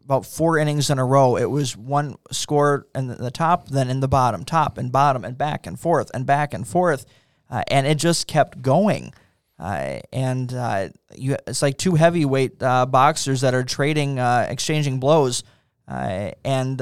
about 0.10 0.26
four 0.26 0.58
innings 0.58 0.90
in 0.90 0.98
a 0.98 1.06
row. 1.06 1.36
It 1.36 1.52
was 1.52 1.78
one 1.78 2.16
score 2.32 2.88
in 2.96 3.10
the 3.10 3.30
top, 3.30 3.70
then 3.70 3.92
in 3.92 4.00
the 4.00 4.08
bottom, 4.08 4.44
top 4.44 4.80
and 4.80 4.92
bottom, 4.92 5.24
and 5.24 5.38
back 5.38 5.68
and 5.68 5.80
forth 5.80 6.10
and 6.16 6.26
back 6.26 6.52
and 6.52 6.68
forth, 6.68 7.06
uh, 7.48 7.62
and 7.70 7.86
it 7.86 8.00
just 8.00 8.26
kept 8.26 8.60
going. 8.64 9.14
Uh, 9.60 10.00
and 10.12 10.52
uh, 10.52 10.90
you, 11.14 11.38
it's 11.46 11.62
like 11.62 11.78
two 11.78 11.94
heavyweight 11.94 12.64
uh, 12.64 12.88
boxers 12.88 13.42
that 13.42 13.54
are 13.54 13.64
trading, 13.64 14.18
uh, 14.18 14.48
exchanging 14.50 15.00
blows, 15.00 15.44
uh, 15.88 16.32
and 16.44 16.82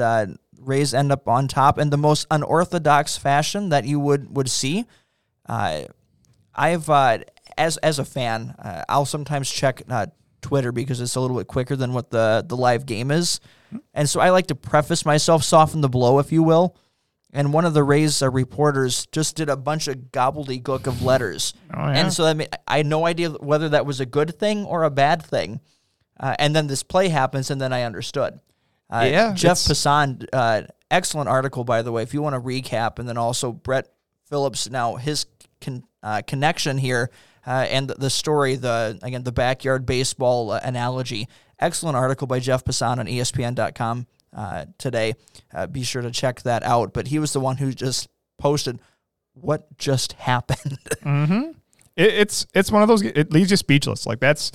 Rays 0.58 0.94
end 0.94 1.12
up 1.12 1.28
on 1.28 1.48
top 1.48 1.78
in 1.78 1.90
the 1.90 1.98
most 1.98 2.26
unorthodox 2.30 3.18
fashion 3.18 3.68
that 3.68 3.84
you 3.84 4.00
would 4.00 4.34
would 4.34 4.48
see. 4.48 4.86
I've 5.46 6.88
as 7.58 7.76
as 7.76 7.98
a 7.98 8.06
fan, 8.06 8.54
I'll 8.88 9.04
sometimes 9.04 9.50
check 9.50 9.86
Twitter 10.48 10.72
because 10.72 11.02
it's 11.02 11.14
a 11.14 11.20
little 11.20 11.36
bit 11.36 11.46
quicker 11.46 11.76
than 11.76 11.92
what 11.92 12.08
the 12.08 12.42
the 12.46 12.56
live 12.56 12.86
game 12.86 13.10
is. 13.10 13.38
And 13.92 14.08
so 14.08 14.18
I 14.18 14.30
like 14.30 14.46
to 14.46 14.54
preface 14.54 15.04
myself, 15.04 15.44
soften 15.44 15.82
the 15.82 15.90
blow, 15.90 16.18
if 16.18 16.32
you 16.32 16.42
will. 16.42 16.74
And 17.34 17.52
one 17.52 17.66
of 17.66 17.74
the 17.74 17.82
Rays 17.82 18.22
uh, 18.22 18.30
reporters 18.30 19.06
just 19.12 19.36
did 19.36 19.50
a 19.50 19.56
bunch 19.58 19.88
of 19.88 19.96
gobbledygook 20.10 20.86
of 20.86 21.02
letters. 21.02 21.52
Oh, 21.74 21.80
yeah? 21.80 21.98
And 21.98 22.10
so 22.10 22.24
I, 22.24 22.32
mean, 22.32 22.48
I 22.66 22.78
had 22.78 22.86
no 22.86 23.04
idea 23.04 23.28
whether 23.28 23.68
that 23.68 23.84
was 23.84 24.00
a 24.00 24.06
good 24.06 24.38
thing 24.38 24.64
or 24.64 24.84
a 24.84 24.90
bad 24.90 25.22
thing. 25.22 25.60
Uh, 26.18 26.34
and 26.38 26.56
then 26.56 26.66
this 26.66 26.82
play 26.82 27.08
happens, 27.08 27.50
and 27.50 27.60
then 27.60 27.74
I 27.74 27.82
understood. 27.82 28.40
Uh, 28.88 29.06
yeah, 29.10 29.34
Jeff 29.34 29.58
Passan, 29.58 30.26
uh, 30.32 30.62
excellent 30.90 31.28
article, 31.28 31.64
by 31.64 31.82
the 31.82 31.92
way, 31.92 32.02
if 32.02 32.14
you 32.14 32.22
want 32.22 32.34
to 32.34 32.40
recap. 32.40 32.98
And 32.98 33.06
then 33.06 33.18
also 33.18 33.52
Brett 33.52 33.92
Phillips, 34.24 34.70
now 34.70 34.96
his 34.96 35.26
con- 35.60 35.84
uh, 36.02 36.22
connection 36.26 36.78
here 36.78 37.10
uh, 37.48 37.66
and 37.70 37.88
the 37.88 38.10
story, 38.10 38.56
the 38.56 38.98
again 39.02 39.22
the 39.22 39.32
backyard 39.32 39.86
baseball 39.86 40.50
uh, 40.50 40.60
analogy. 40.62 41.26
Excellent 41.58 41.96
article 41.96 42.26
by 42.26 42.40
Jeff 42.40 42.62
Passan 42.62 42.98
on 42.98 43.06
ESPN.com 43.06 44.06
uh, 44.36 44.66
today. 44.76 45.14
Uh, 45.52 45.66
be 45.66 45.82
sure 45.82 46.02
to 46.02 46.10
check 46.10 46.42
that 46.42 46.62
out. 46.62 46.92
But 46.92 47.08
he 47.08 47.18
was 47.18 47.32
the 47.32 47.40
one 47.40 47.56
who 47.56 47.72
just 47.72 48.08
posted 48.38 48.78
what 49.32 49.78
just 49.78 50.12
happened. 50.18 50.78
mm-hmm. 51.02 51.52
it, 51.96 52.14
it's 52.14 52.46
it's 52.52 52.70
one 52.70 52.82
of 52.82 52.88
those. 52.88 53.00
It 53.00 53.32
leaves 53.32 53.50
you 53.50 53.56
speechless. 53.56 54.04
Like 54.04 54.20
that's 54.20 54.52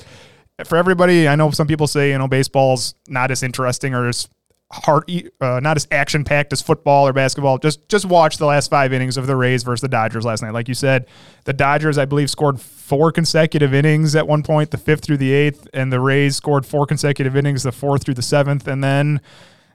for 0.63 0.75
everybody. 0.75 1.27
I 1.27 1.36
know 1.36 1.49
some 1.49 1.65
people 1.65 1.88
say 1.88 2.12
you 2.12 2.19
know 2.19 2.27
baseball's 2.27 2.93
not 3.08 3.32
as 3.32 3.41
interesting 3.41 3.95
or 3.95 4.08
as 4.08 4.29
hard, 4.73 5.09
uh, 5.39 5.59
not 5.62 5.77
as 5.77 5.88
action 5.91 6.23
packed 6.23 6.51
as 6.51 6.62
football 6.62 7.07
or 7.07 7.13
basketball. 7.13 7.57
Just 7.57 7.88
just 7.89 8.05
watch 8.05 8.38
the 8.38 8.45
last 8.45 8.69
five 8.69 8.91
innings 8.91 9.17
of 9.17 9.27
the 9.27 9.36
Rays 9.36 9.63
versus 9.63 9.81
the 9.81 9.88
Dodgers 9.88 10.25
last 10.25 10.41
night. 10.41 10.53
Like 10.53 10.67
you 10.67 10.73
said, 10.73 11.05
the 11.45 11.53
Dodgers, 11.53 11.97
I 11.97 12.05
believe, 12.05 12.29
scored 12.29 12.59
four 12.59 13.12
consecutive 13.12 13.73
innings 13.73 14.15
at 14.15 14.27
one 14.27 14.43
point, 14.43 14.71
the 14.71 14.77
fifth 14.77 15.03
through 15.03 15.17
the 15.17 15.31
eighth, 15.31 15.67
and 15.73 15.93
the 15.93 15.99
Rays 15.99 16.36
scored 16.36 16.65
four 16.65 16.86
consecutive 16.86 17.36
innings, 17.36 17.63
the 17.63 17.71
fourth 17.71 18.03
through 18.03 18.15
the 18.15 18.23
seventh, 18.23 18.67
and 18.67 18.83
then 18.83 19.21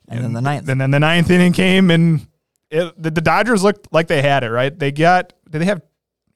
and, 0.09 0.19
and 0.19 0.25
then 0.25 0.33
the 0.33 0.41
ninth. 0.41 0.69
And 0.69 0.81
then 0.81 0.91
the 0.91 1.01
ninth 1.01 1.31
inning 1.31 1.53
came, 1.53 1.91
and 1.91 2.27
it, 2.71 3.01
the, 3.01 3.11
the 3.11 3.21
Dodgers 3.21 3.63
looked 3.63 3.93
like 3.93 4.09
they 4.09 4.23
had 4.23 4.43
it. 4.43 4.51
Right? 4.51 4.77
They 4.77 4.91
got 4.91 5.33
did 5.49 5.61
they 5.61 5.67
have? 5.67 5.83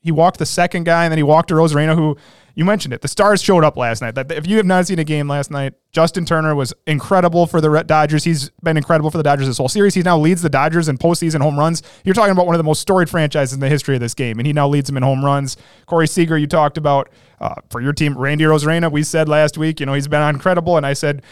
He 0.01 0.11
walked 0.11 0.39
the 0.39 0.47
second 0.47 0.85
guy, 0.85 1.05
and 1.05 1.13
then 1.13 1.19
he 1.19 1.23
walked 1.23 1.49
to 1.49 1.55
Arozarena, 1.55 1.95
who 1.95 2.17
You 2.55 2.65
mentioned 2.65 2.93
it. 2.93 3.01
The 3.01 3.09
stars 3.09 3.43
showed 3.43 3.65
up 3.65 3.77
last 3.77 4.03
night. 4.03 4.15
That 4.15 4.31
if 4.31 4.47
you 4.47 4.57
have 4.59 4.67
not 4.67 4.87
seen 4.87 4.99
a 4.99 5.05
game 5.05 5.29
last 5.29 5.51
night, 5.51 5.75
Justin 5.91 6.25
Turner 6.25 6.55
was 6.55 6.73
incredible 6.87 7.47
for 7.47 7.61
the 7.61 7.71
Red 7.71 7.87
Dodgers. 7.87 8.25
He's 8.25 8.51
been 8.63 8.77
incredible 8.77 9.11
for 9.11 9.19
the 9.19 9.23
Dodgers 9.25 9.47
this 9.47 9.59
whole 9.59 9.69
series. 9.69 9.95
He 9.95 10.03
now 10.03 10.19
leads 10.19 10.43
the 10.43 10.51
Dodgers 10.51 10.89
in 10.89 10.99
postseason 10.99 11.41
home 11.41 11.59
runs. 11.59 11.83
You're 12.05 12.15
talking 12.15 12.33
about 12.33 12.47
one 12.47 12.55
of 12.55 12.59
the 12.59 12.65
most 12.65 12.81
storied 12.81 13.09
franchises 13.09 13.55
in 13.55 13.61
the 13.61 13.69
history 13.69 13.95
of 13.95 14.01
this 14.01 14.15
game, 14.15 14.39
and 14.39 14.47
he 14.47 14.53
now 14.53 14.69
leads 14.69 14.87
them 14.87 14.97
in 14.97 15.03
home 15.03 15.25
runs. 15.25 15.57
Corey 15.87 16.07
Seager, 16.09 16.37
you 16.37 16.47
talked 16.47 16.77
about 16.77 17.09
uh, 17.41 17.55
for 17.71 17.81
your 17.81 17.93
team, 17.93 18.17
Randy 18.19 18.45
Arozarena. 18.45 18.91
We 18.93 19.03
said 19.03 19.29
last 19.29 19.57
week, 19.57 19.81
you 19.81 19.87
know, 19.87 19.95
he's 19.95 20.09
been 20.09 20.23
incredible, 20.23 20.77
and 20.77 20.85
I 20.85 20.93
said 20.93 21.23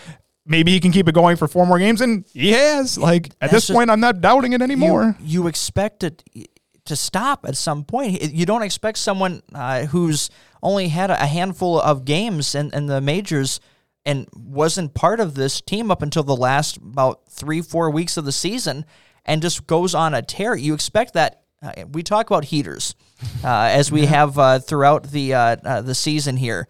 maybe 0.47 0.73
he 0.73 0.81
can 0.81 0.91
keep 0.91 1.09
it 1.09 1.15
going 1.15 1.37
for 1.37 1.47
four 1.49 1.67
more 1.67 1.79
games, 1.79 2.01
and 2.01 2.25
he 2.33 2.53
has. 2.53 2.97
Like 2.99 3.27
at 3.29 3.39
That's 3.41 3.53
this 3.53 3.67
just- 3.67 3.77
point, 3.77 3.91
I'm 3.91 4.01
not 4.01 4.21
doubting 4.21 4.53
it 4.53 4.63
anymore. 4.63 5.17
You, 5.21 5.43
you 5.43 5.47
expect 5.49 6.03
it 6.03 6.23
to 6.87 6.97
stop 6.97 7.45
at 7.47 7.57
some 7.57 7.85
point. 7.85 8.21
You 8.33 8.47
don't 8.47 8.63
expect 8.63 8.99
someone 8.99 9.43
uh, 9.55 9.85
who's 9.85 10.31
only 10.63 10.89
had 10.89 11.11
a 11.11 11.27
handful 11.27 11.81
of 11.81 12.05
games 12.05 12.55
in, 12.55 12.73
in 12.75 12.87
the 12.87 13.01
majors 13.01 13.61
and 14.05 14.27
wasn't 14.35 14.95
part 14.95 15.21
of 15.21 15.35
this 15.35 15.61
team 15.61 15.91
up 15.91 16.03
until 16.03 16.23
the 16.23 16.37
last 16.37 16.77
about 16.79 17.29
three, 17.29 17.61
four 17.61 17.91
weeks 17.91 18.17
of 18.17 18.25
the 18.25 18.33
season 18.33 18.85
and 19.25 19.43
just 19.43 19.67
goes 19.67 19.95
on 19.95 20.15
a 20.15 20.23
tear. 20.23 20.55
You 20.55 20.75
expect 20.75 21.15
that. 21.15 21.43
Uh, 21.63 21.85
we 21.93 22.03
talk 22.03 22.31
about 22.31 22.47
heaters 22.47 22.95
uh, 23.45 23.49
as 23.49 23.93
we 23.93 24.07
have 24.07 24.39
uh, 24.39 24.59
throughout 24.59 25.11
the 25.11 25.35
uh, 25.35 25.57
uh, 25.65 25.83
the 25.83 25.95
season 25.95 26.37
here. 26.37 26.67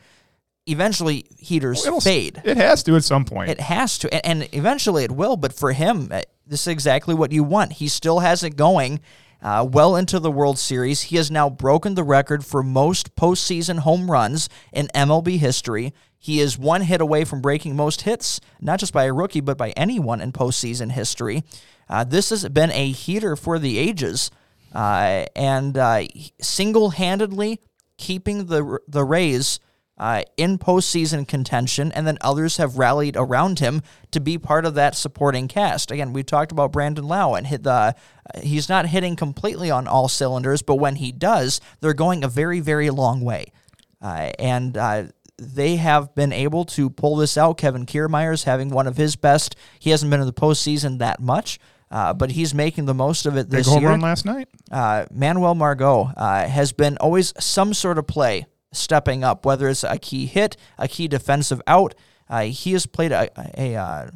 Eventually, 0.67 1.27
heaters 1.39 1.87
It'll- 1.87 2.01
fade. 2.01 2.43
It 2.45 2.57
has 2.57 2.83
to 2.85 2.97
at 2.97 3.05
some 3.05 3.25
point. 3.25 3.51
It 3.51 3.61
has 3.61 3.99
to, 3.99 4.13
and, 4.13 4.43
and 4.43 4.55
eventually 4.55 5.05
it 5.05 5.11
will. 5.11 5.37
But 5.37 5.53
for 5.53 5.73
him, 5.73 6.09
uh, 6.11 6.23
this 6.47 6.63
is 6.63 6.69
exactly 6.69 7.15
what 7.15 7.33
you 7.33 7.43
want. 7.45 7.73
He 7.75 7.89
still 7.89 8.19
has 8.21 8.43
it 8.45 8.57
going 8.57 9.01
uh, 9.43 9.67
well 9.71 9.97
into 9.97 10.19
the 10.19 10.31
World 10.31 10.59
Series. 10.59 11.03
He 11.03 11.17
has 11.17 11.31
now 11.31 11.49
broken 11.49 11.95
the 11.95 12.05
record 12.05 12.45
for 12.45 12.63
most 12.63 13.15
postseason 13.17 13.81
home 13.81 14.11
runs 14.11 14.49
in 14.73 14.89
MLB 14.89 15.39
history. 15.39 15.93
He 16.19 16.41
is 16.41 16.59
one 16.59 16.83
hit 16.83 17.01
away 17.01 17.25
from 17.25 17.41
breaking 17.41 17.77
most 17.77 18.03
hits, 18.03 18.41
not 18.61 18.79
just 18.79 18.93
by 18.93 19.05
a 19.05 19.13
rookie, 19.13 19.41
but 19.41 19.57
by 19.57 19.71
anyone 19.71 20.21
in 20.21 20.33
postseason 20.33 20.93
history. 20.93 21.43
Uh, 21.89 22.05
this 22.05 22.31
has 22.31 22.49
been 22.49 22.71
a 22.73 22.91
heater 22.91 23.37
for 23.37 23.59
the 23.59 23.79
ages, 23.79 24.31
uh, 24.75 25.25
and 25.35 25.77
uh, 25.79 26.03
single-handedly 26.41 27.61
keeping 27.97 28.47
the 28.47 28.79
the 28.87 29.05
Rays 29.05 29.61
uh, 30.01 30.23
in 30.39 30.57
postseason 30.57 31.29
contention, 31.29 31.93
and 31.93 32.07
then 32.07 32.17
others 32.23 32.57
have 32.57 32.79
rallied 32.79 33.17
around 33.19 33.59
him 33.59 33.83
to 34.11 34.19
be 34.19 34.39
part 34.39 34.65
of 34.65 34.75
that 34.75 34.97
supporting 34.97 35.47
cast. 35.47 35.91
Again, 35.91 36.15
we 36.15 36.23
talked 36.23 36.51
about 36.51 36.73
Brandon 36.73 37.07
Lowe, 37.07 37.35
and 37.35 37.47
hit 37.47 37.65
the, 37.65 37.95
he's 38.43 38.71
not 38.71 38.87
hitting 38.87 39.15
completely 39.15 39.71
on 39.71 39.87
all 39.87 40.09
cylinders, 40.09 40.63
but 40.63 40.77
when 40.77 40.97
he 40.97 41.13
does, 41.13 41.61
they're 41.81 41.93
going 41.93 42.25
a 42.25 42.29
very, 42.29 42.61
very 42.61 42.89
long 42.89 43.21
way. 43.21 43.53
Uh, 44.01 44.31
and 44.39 44.79
uh, 44.79 45.05
they 45.37 45.77
have 45.77 46.15
been 46.15 46.33
able 46.33 46.65
to 46.65 46.89
pull 46.89 47.17
this 47.17 47.37
out. 47.37 47.59
Kevin 47.59 47.85
Kiermaier's 47.85 48.45
having 48.45 48.71
one 48.71 48.87
of 48.87 48.97
his 48.97 49.17
best. 49.17 49.55
He 49.79 49.91
hasn't 49.91 50.11
been 50.11 50.21
in 50.21 50.27
the 50.27 50.33
postseason 50.33 50.99
that 51.01 51.21
much, 51.21 51.61
uh, 51.91 52.15
but 52.15 52.31
he's 52.31 52.55
making 52.55 52.87
the 52.87 52.95
most 52.95 53.27
of 53.27 53.37
it 53.37 53.51
Big 53.51 53.59
this 53.59 53.67
home 53.67 53.83
year 53.83 53.91
run 53.91 54.01
last 54.01 54.25
night. 54.25 54.49
uh, 54.71 55.05
Manuel 55.11 55.55
Margot 55.55 56.11
uh, 56.17 56.49
has 56.49 56.73
been 56.73 56.97
always 56.97 57.35
some 57.39 57.75
sort 57.75 57.99
of 57.99 58.07
play 58.07 58.47
stepping 58.73 59.25
up, 59.25 59.45
whether 59.45 59.69
it's 59.69 59.85
a 59.85 59.99
key 59.99 60.27
hit, 60.27 60.57
a 60.79 60.89
key 60.89 61.09
defensive 61.09 61.61
out. 61.67 61.95
Uh, 62.29 62.43
he 62.43 62.73
has 62.73 62.87
played 62.87 63.13
a 63.13 63.31
a, 63.61 63.75
a 63.75 64.11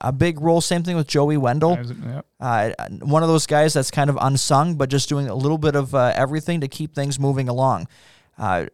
a 0.00 0.12
big 0.12 0.40
role. 0.40 0.60
Same 0.60 0.82
thing 0.82 0.96
with 0.96 1.06
Joey 1.06 1.36
Wendle. 1.36 1.78
Yep. 1.78 2.26
Uh, 2.38 2.70
one 3.00 3.22
of 3.22 3.28
those 3.28 3.46
guys 3.46 3.74
that's 3.74 3.90
kind 3.90 4.10
of 4.10 4.18
unsung, 4.20 4.76
but 4.76 4.88
just 4.88 5.08
doing 5.08 5.28
a 5.28 5.34
little 5.34 5.58
bit 5.58 5.74
of 5.74 5.94
uh, 5.94 6.12
everything 6.14 6.60
to 6.60 6.68
keep 6.68 6.94
things 6.94 7.18
moving 7.18 7.48
along. 7.48 7.88
Uh, 8.38 8.66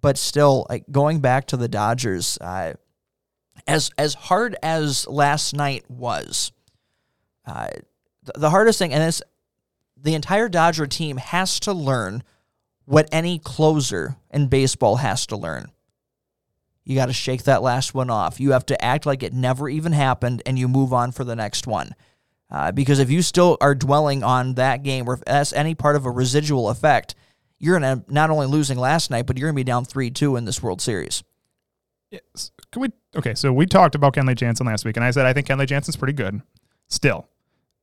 but 0.00 0.18
still, 0.18 0.66
like 0.68 0.84
going 0.90 1.20
back 1.20 1.46
to 1.48 1.56
the 1.56 1.68
Dodgers, 1.68 2.38
uh, 2.40 2.74
as 3.66 3.90
as 3.98 4.14
hard 4.14 4.56
as 4.62 5.06
last 5.06 5.54
night 5.54 5.84
was, 5.88 6.52
uh, 7.46 7.68
the, 8.22 8.32
the 8.36 8.50
hardest 8.50 8.78
thing, 8.78 8.92
and 8.92 9.02
it's 9.02 9.22
the 9.96 10.14
entire 10.14 10.48
Dodger 10.48 10.86
team 10.86 11.16
has 11.16 11.60
to 11.60 11.72
learn 11.72 12.22
what 12.84 13.08
any 13.12 13.38
closer 13.38 14.16
in 14.30 14.48
baseball 14.48 14.96
has 14.96 15.26
to 15.26 15.36
learn. 15.36 15.70
You 16.84 16.94
got 16.94 17.06
to 17.06 17.14
shake 17.14 17.44
that 17.44 17.62
last 17.62 17.94
one 17.94 18.10
off. 18.10 18.40
You 18.40 18.52
have 18.52 18.66
to 18.66 18.84
act 18.84 19.06
like 19.06 19.22
it 19.22 19.32
never 19.32 19.68
even 19.68 19.92
happened 19.92 20.42
and 20.44 20.58
you 20.58 20.68
move 20.68 20.92
on 20.92 21.12
for 21.12 21.24
the 21.24 21.36
next 21.36 21.66
one. 21.66 21.94
Uh, 22.50 22.72
because 22.72 22.98
if 22.98 23.10
you 23.10 23.22
still 23.22 23.56
are 23.60 23.74
dwelling 23.74 24.22
on 24.22 24.54
that 24.54 24.82
game 24.82 25.08
or 25.08 25.14
if 25.14 25.24
that's 25.24 25.52
any 25.54 25.74
part 25.74 25.96
of 25.96 26.04
a 26.04 26.10
residual 26.10 26.68
effect, 26.68 27.14
you're 27.58 27.78
to 27.78 28.04
not 28.08 28.30
only 28.30 28.46
losing 28.46 28.78
last 28.78 29.10
night, 29.10 29.26
but 29.26 29.38
you're 29.38 29.48
going 29.48 29.54
to 29.54 29.60
be 29.60 29.64
down 29.64 29.84
3 29.84 30.10
2 30.10 30.36
in 30.36 30.44
this 30.44 30.62
World 30.62 30.82
Series. 30.82 31.24
Yes. 32.10 32.52
Can 32.70 32.82
we? 32.82 32.88
Okay, 33.16 33.34
so 33.34 33.52
we 33.52 33.66
talked 33.66 33.94
about 33.94 34.14
Kenley 34.14 34.36
Jansen 34.36 34.66
last 34.66 34.84
week, 34.84 34.96
and 34.96 35.04
I 35.04 35.10
said 35.10 35.26
I 35.26 35.32
think 35.32 35.46
Kenley 35.46 35.66
Jansen's 35.66 35.96
pretty 35.96 36.12
good. 36.12 36.42
Still, 36.88 37.26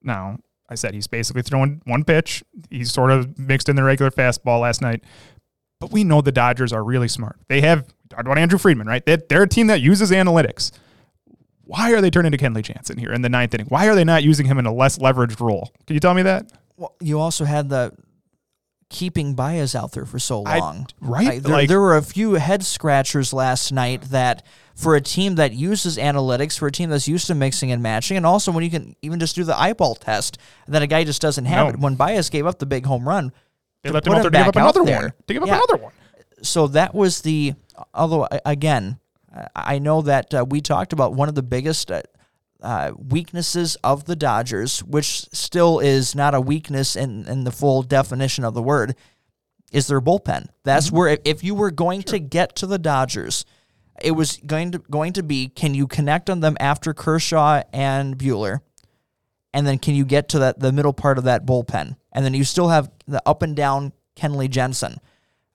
now 0.04 0.38
I 0.72 0.76
said 0.76 0.94
he's 0.94 1.08
basically 1.08 1.42
throwing 1.42 1.82
one 1.84 2.06
pitch. 2.06 2.46
He's 2.70 2.94
sort 2.94 3.12
of 3.12 3.38
mixed 3.38 3.68
in 3.68 3.76
the 3.76 3.84
regular 3.84 4.10
fastball 4.10 4.62
last 4.62 4.82
night, 4.82 5.04
but 5.82 5.92
we 5.92 6.06
know 6.06 6.22
the 6.22 6.32
Dodgers 6.32 6.72
are 6.72 6.82
really 6.82 7.10
smart. 7.10 7.38
They 7.50 7.60
have 7.60 7.86
talked 8.10 8.22
about 8.22 8.38
Andrew 8.38 8.58
Friedman, 8.58 8.88
right? 8.88 9.06
They're, 9.06 9.18
they're 9.18 9.44
a 9.44 9.50
team 9.50 9.68
that 9.68 9.82
uses 9.82 10.12
analytics. 10.12 10.72
Why 11.66 11.92
are 11.92 12.00
they 12.00 12.10
turning 12.10 12.32
to 12.32 12.38
Kenley 12.38 12.64
Jansen 12.64 12.98
here 12.98 13.12
in 13.12 13.22
the 13.22 13.28
ninth 13.28 13.54
inning? 13.54 13.68
Why 13.68 13.90
are 13.90 13.96
they 13.96 14.06
not 14.06 14.24
using 14.24 14.46
him 14.46 14.58
in 14.58 14.66
a 14.66 14.74
less 14.74 14.98
leveraged 14.98 15.42
role? 15.42 15.74
Can 15.88 15.94
you 15.94 16.00
tell 16.00 16.14
me 16.14 16.22
that? 16.24 16.50
Well, 16.78 16.96
you 17.02 17.20
also 17.20 17.44
had 17.44 17.68
the 17.68 17.92
keeping 18.92 19.34
Baez 19.34 19.74
out 19.74 19.94
there 19.94 20.06
for 20.06 20.20
so 20.20 20.44
I- 20.44 20.60
long. 20.60 20.88
right? 21.02 21.42
there, 21.42 21.52
Like- 21.54 21.68
there 21.70 21.82
were 21.82 21.98
a 21.98 22.04
few 22.04 22.34
head 22.34 22.64
scratchers 22.64 23.34
last 23.34 23.72
night 23.72 24.04
that 24.12 24.46
for 24.76 24.96
a 24.96 25.02
team 25.02 25.36
that 25.36 25.54
uses 25.54 25.98
analytics, 25.98 26.58
for 26.58 26.68
a 26.68 26.72
team 26.72 26.90
that's 26.90 27.08
used 27.08 27.28
to 27.28 27.36
mixing 27.36 27.72
and 27.72 27.82
matching, 27.82 28.18
and 28.18 28.26
also 28.26 28.52
when 28.52 28.64
you 28.64 28.70
can 28.70 28.96
even 29.02 29.20
just 29.20 29.36
do 29.36 29.44
the 29.44 29.60
eyeball 29.60 29.96
test, 29.96 30.38
that 30.68 30.82
a 30.82 30.88
guy 30.88 31.04
just 31.04 31.22
doesn't 31.22 31.46
have 31.46 31.66
No. 31.68 31.70
it. 31.74 31.80
When 31.80 31.96
Baez 31.96 32.30
gave 32.30 32.46
up 32.46 32.60
the 32.60 32.66
big 32.66 32.86
home 32.86 33.08
run, 33.08 33.32
They 33.84 33.90
to 33.90 33.94
left 33.94 34.08
him 34.08 34.14
put 34.14 34.18
out 34.20 34.22
there 34.24 34.32
to 34.32 34.38
give 34.38 34.46
back 34.46 34.48
up 34.50 34.56
another 34.56 34.80
out 34.82 34.86
there. 34.86 35.02
one. 35.02 35.14
To 35.28 35.34
give 35.34 35.44
up 35.44 35.50
another 35.50 35.78
one. 35.78 35.92
so 36.44 36.68
that 36.68 36.94
was 36.96 37.22
the 37.22 37.54
although 37.94 38.28
again 38.46 38.98
i 39.56 39.78
know 39.80 40.02
that 40.02 40.34
uh, 40.34 40.44
we 40.50 40.60
talked 40.60 40.92
about 40.92 41.14
one 41.14 41.30
of 41.30 41.36
the 41.36 41.44
biggest 41.44 41.92
uh, 41.92 42.02
uh, 42.62 42.92
weaknesses 42.98 43.76
of 43.84 44.06
the 44.06 44.16
dodgers 44.16 44.84
which 44.84 45.28
still 45.34 45.80
is 45.80 46.16
not 46.16 46.36
a 46.36 46.42
weakness 46.42 46.96
in, 46.96 47.28
in 47.28 47.44
the 47.44 47.52
full 47.52 47.84
definition 47.84 48.44
of 48.44 48.54
the 48.54 48.62
word 48.62 48.96
is 49.72 49.88
their 49.88 50.02
bullpen. 50.02 50.48
That's 50.64 50.92
where 50.92 51.08
if, 51.10 51.20
if 51.24 51.44
you 51.44 51.56
were 51.56 51.72
going 51.72 52.04
to 52.04 52.20
get 52.20 52.56
to 52.58 52.68
the 52.68 52.80
dodgers 52.80 53.46
it 54.02 54.12
was 54.12 54.38
going 54.38 54.72
to 54.72 54.80
going 54.80 55.14
to 55.14 55.24
be 55.24 55.48
can 55.48 55.74
you 55.74 55.88
connect 55.88 56.30
on 56.30 56.40
them 56.40 56.58
after 56.60 56.94
kershaw 56.94 57.62
and 57.74 58.18
buehler 58.18 58.60
and 59.54 59.68
then 59.68 59.78
can 59.78 59.96
you 59.96 60.06
get 60.06 60.30
to 60.30 60.40
that 60.40 60.60
the 60.60 60.72
middle 60.72 60.94
part 60.94 61.18
of 61.18 61.26
that 61.26 61.46
bullpen? 61.46 61.98
And 62.14 62.26
then 62.26 62.34
you 62.34 62.44
still 62.44 62.70
have 62.70 62.90
the 63.08 63.22
up 63.26 63.42
and 63.42 63.56
down 63.56 63.94
kenley 64.16 64.50
jansen 64.50 64.98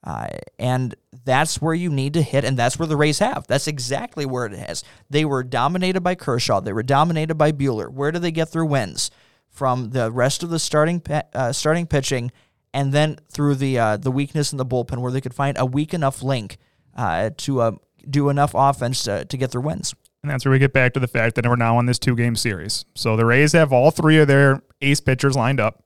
uh, 0.03 0.27
and 0.59 0.95
that's 1.25 1.61
where 1.61 1.73
you 1.73 1.89
need 1.89 2.13
to 2.13 2.21
hit, 2.21 2.45
and 2.45 2.57
that's 2.57 2.79
where 2.79 2.87
the 2.87 2.95
Rays 2.95 3.19
have. 3.19 3.45
That's 3.47 3.67
exactly 3.67 4.25
where 4.25 4.45
it 4.45 4.53
is. 4.53 4.83
They 5.09 5.25
were 5.25 5.43
dominated 5.43 6.01
by 6.01 6.15
Kershaw. 6.15 6.61
They 6.61 6.73
were 6.73 6.83
dominated 6.83 7.35
by 7.35 7.51
Buehler. 7.51 7.89
Where 7.89 8.11
do 8.11 8.19
they 8.19 8.31
get 8.31 8.51
their 8.51 8.65
wins? 8.65 9.11
From 9.49 9.89
the 9.89 10.11
rest 10.11 10.43
of 10.43 10.49
the 10.49 10.59
starting 10.59 11.01
uh, 11.33 11.51
starting 11.51 11.87
pitching, 11.87 12.31
and 12.73 12.93
then 12.93 13.17
through 13.29 13.55
the 13.55 13.79
uh, 13.79 13.97
the 13.97 14.11
weakness 14.11 14.51
in 14.51 14.57
the 14.57 14.65
bullpen, 14.65 14.99
where 14.99 15.11
they 15.11 15.21
could 15.21 15.33
find 15.33 15.57
a 15.57 15.65
weak 15.65 15.93
enough 15.95 16.21
link 16.21 16.57
uh, 16.95 17.31
to 17.37 17.61
uh, 17.61 17.71
do 18.07 18.29
enough 18.29 18.51
offense 18.53 19.03
to, 19.03 19.25
to 19.25 19.37
get 19.37 19.51
their 19.51 19.61
wins. 19.61 19.95
And 20.23 20.31
that's 20.31 20.45
where 20.45 20.51
we 20.51 20.59
get 20.59 20.73
back 20.73 20.93
to 20.93 20.99
the 20.99 21.07
fact 21.07 21.35
that 21.35 21.45
we're 21.45 21.55
now 21.55 21.77
on 21.77 21.85
this 21.85 21.99
two 21.99 22.15
game 22.15 22.35
series. 22.35 22.85
So 22.95 23.15
the 23.15 23.25
Rays 23.25 23.53
have 23.53 23.71
all 23.71 23.91
three 23.91 24.19
of 24.19 24.27
their 24.27 24.61
ace 24.81 24.99
pitchers 24.99 25.35
lined 25.35 25.59
up. 25.59 25.83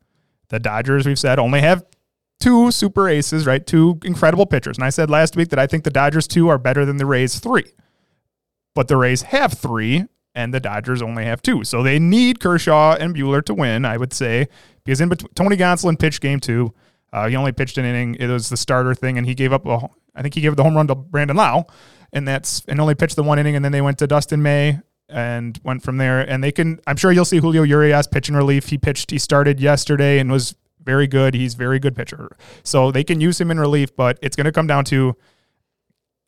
The 0.49 0.59
Dodgers, 0.59 1.05
we've 1.05 1.19
said, 1.19 1.39
only 1.39 1.61
have 1.61 1.85
two 2.41 2.71
super 2.71 3.07
aces, 3.07 3.45
right? 3.45 3.65
Two 3.65 3.99
incredible 4.03 4.45
pitchers. 4.45 4.77
And 4.77 4.83
I 4.83 4.89
said 4.89 5.09
last 5.09 5.35
week 5.35 5.49
that 5.49 5.59
I 5.59 5.67
think 5.67 5.83
the 5.83 5.89
Dodgers 5.89 6.27
two 6.27 6.49
are 6.49 6.57
better 6.57 6.85
than 6.85 6.97
the 6.97 7.05
Rays 7.05 7.39
three. 7.39 7.71
But 8.75 8.87
the 8.87 8.97
Rays 8.97 9.21
have 9.23 9.53
three, 9.53 10.05
and 10.33 10.53
the 10.53 10.59
Dodgers 10.59 11.01
only 11.01 11.25
have 11.25 11.41
two. 11.41 11.63
So 11.63 11.83
they 11.83 11.99
need 11.99 12.39
Kershaw 12.39 12.95
and 12.95 13.15
Buehler 13.15 13.43
to 13.45 13.53
win, 13.53 13.85
I 13.85 13.97
would 13.97 14.13
say, 14.13 14.47
because 14.83 15.01
in 15.01 15.09
between, 15.09 15.33
Tony 15.35 15.57
Gonsolin 15.57 15.99
pitched 15.99 16.21
game 16.21 16.39
two. 16.39 16.73
Uh, 17.13 17.27
he 17.27 17.35
only 17.35 17.51
pitched 17.51 17.77
an 17.77 17.85
inning. 17.85 18.15
It 18.15 18.27
was 18.27 18.49
the 18.49 18.57
starter 18.57 18.95
thing, 18.95 19.17
and 19.17 19.27
he 19.27 19.35
gave 19.35 19.51
up 19.51 19.65
a. 19.65 19.89
I 20.15 20.21
think 20.21 20.33
he 20.33 20.41
gave 20.41 20.55
the 20.55 20.63
home 20.63 20.75
run 20.75 20.87
to 20.87 20.95
Brandon 20.95 21.35
Lowe, 21.35 21.67
and 22.13 22.27
that's 22.27 22.63
and 22.67 22.79
only 22.79 22.95
pitched 22.95 23.17
the 23.17 23.23
one 23.23 23.37
inning, 23.37 23.55
and 23.55 23.65
then 23.65 23.73
they 23.73 23.81
went 23.81 23.97
to 23.99 24.07
Dustin 24.07 24.41
May 24.41 24.79
and 25.09 25.59
went 25.63 25.83
from 25.83 25.97
there. 25.97 26.21
And 26.21 26.41
they 26.41 26.53
can. 26.53 26.79
I'm 26.87 26.95
sure 26.95 27.11
you'll 27.11 27.25
see 27.25 27.39
Julio 27.39 27.63
Urias 27.63 28.07
pitch 28.07 28.29
in 28.29 28.37
relief. 28.37 28.69
He 28.69 28.77
pitched. 28.77 29.11
He 29.11 29.17
started 29.17 29.59
yesterday 29.59 30.19
and 30.19 30.31
was 30.31 30.55
very 30.83 31.07
good. 31.07 31.33
He's 31.33 31.53
very 31.53 31.79
good 31.79 31.95
pitcher. 31.95 32.35
So 32.63 32.91
they 32.91 33.03
can 33.03 33.21
use 33.21 33.39
him 33.39 33.51
in 33.51 33.59
relief, 33.59 33.95
but 33.95 34.17
it's 34.21 34.35
going 34.35 34.45
to 34.45 34.51
come 34.51 34.67
down 34.67 34.85
to. 34.85 35.15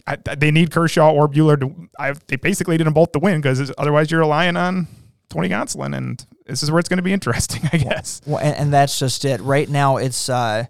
I, 0.05 0.17
they 0.17 0.51
need 0.51 0.69
Kershaw 0.69 1.11
or 1.11 1.29
Buehler 1.29 1.59
to. 1.59 1.89
I, 1.97 2.13
they 2.27 2.35
basically 2.35 2.77
need 2.77 2.85
them 2.85 2.93
both 2.93 3.13
to 3.13 3.19
win 3.19 3.41
because 3.41 3.71
otherwise 3.77 4.11
you're 4.11 4.19
relying 4.19 4.57
on 4.57 4.87
Tony 5.29 5.49
Gonsolin, 5.49 5.95
and 5.95 6.25
this 6.45 6.61
is 6.61 6.69
where 6.69 6.79
it's 6.79 6.89
going 6.89 6.97
to 6.97 7.03
be 7.03 7.13
interesting, 7.13 7.61
I 7.73 7.77
guess. 7.77 8.21
Well, 8.25 8.39
and, 8.39 8.55
and 8.55 8.73
that's 8.73 8.99
just 8.99 9.23
it. 9.25 9.39
Right 9.41 9.69
now, 9.69 9.97
it's 9.97 10.29
uh, 10.29 10.65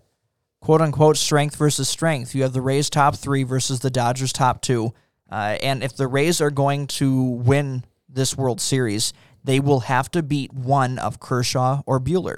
quote 0.61 0.81
unquote 0.81 1.17
strength 1.17 1.55
versus 1.55 1.89
strength. 1.89 2.35
You 2.35 2.43
have 2.43 2.53
the 2.53 2.61
Rays 2.61 2.89
top 2.89 3.15
three 3.15 3.43
versus 3.43 3.79
the 3.79 3.89
Dodgers 3.89 4.31
top 4.31 4.61
two. 4.61 4.93
Uh, 5.29 5.57
and 5.63 5.83
if 5.83 5.95
the 5.95 6.07
Rays 6.07 6.41
are 6.41 6.51
going 6.51 6.85
to 6.85 7.21
win 7.21 7.85
this 8.07 8.37
World 8.37 8.61
Series, 8.61 9.13
they 9.43 9.59
will 9.59 9.81
have 9.81 10.09
to 10.11 10.21
beat 10.21 10.53
one 10.53 10.99
of 10.99 11.19
Kershaw 11.19 11.81
or 11.85 11.99
Buehler. 11.99 12.37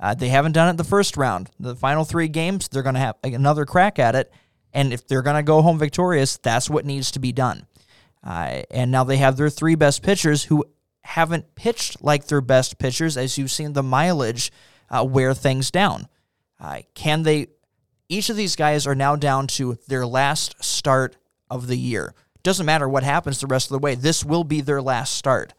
Uh, 0.00 0.14
they 0.14 0.30
haven't 0.30 0.52
done 0.52 0.70
it 0.70 0.78
the 0.78 0.84
first 0.84 1.16
round. 1.18 1.50
The 1.60 1.76
final 1.76 2.04
three 2.04 2.28
games, 2.28 2.68
they're 2.68 2.82
going 2.82 2.94
to 2.94 3.00
have 3.00 3.16
another 3.22 3.66
crack 3.66 3.98
at 3.98 4.14
it. 4.14 4.32
And 4.72 4.92
if 4.92 5.06
they're 5.06 5.22
going 5.22 5.36
to 5.36 5.42
go 5.42 5.60
home 5.60 5.78
victorious, 5.78 6.38
that's 6.38 6.70
what 6.70 6.86
needs 6.86 7.10
to 7.12 7.18
be 7.18 7.32
done. 7.32 7.66
Uh, 8.24 8.62
and 8.70 8.90
now 8.90 9.04
they 9.04 9.18
have 9.18 9.36
their 9.36 9.50
three 9.50 9.74
best 9.74 10.02
pitchers 10.02 10.44
who 10.44 10.64
haven't 11.02 11.54
pitched 11.54 12.02
like 12.02 12.26
their 12.26 12.40
best 12.40 12.78
pitchers, 12.78 13.16
as 13.16 13.36
you've 13.36 13.50
seen 13.50 13.72
the 13.72 13.82
mileage 13.82 14.50
uh, 14.90 15.04
wear 15.04 15.34
things 15.34 15.70
down. 15.70 16.06
Uh, 16.58 16.80
can 16.94 17.22
they? 17.22 17.48
Each 18.08 18.28
of 18.28 18.36
these 18.36 18.56
guys 18.56 18.86
are 18.86 18.94
now 18.94 19.16
down 19.16 19.46
to 19.48 19.78
their 19.88 20.06
last 20.06 20.62
start 20.62 21.16
of 21.50 21.66
the 21.66 21.76
year. 21.76 22.14
Doesn't 22.42 22.66
matter 22.66 22.88
what 22.88 23.02
happens 23.02 23.40
the 23.40 23.46
rest 23.46 23.70
of 23.70 23.72
the 23.72 23.78
way. 23.84 23.94
This 23.94 24.24
will 24.24 24.44
be 24.44 24.60
their 24.60 24.82
last 24.82 25.14
start. 25.14 25.54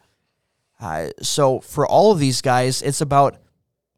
Uh, 0.80 1.08
so 1.20 1.60
for 1.60 1.86
all 1.86 2.12
of 2.12 2.18
these 2.18 2.40
guys, 2.40 2.82
it's 2.82 3.00
about 3.00 3.38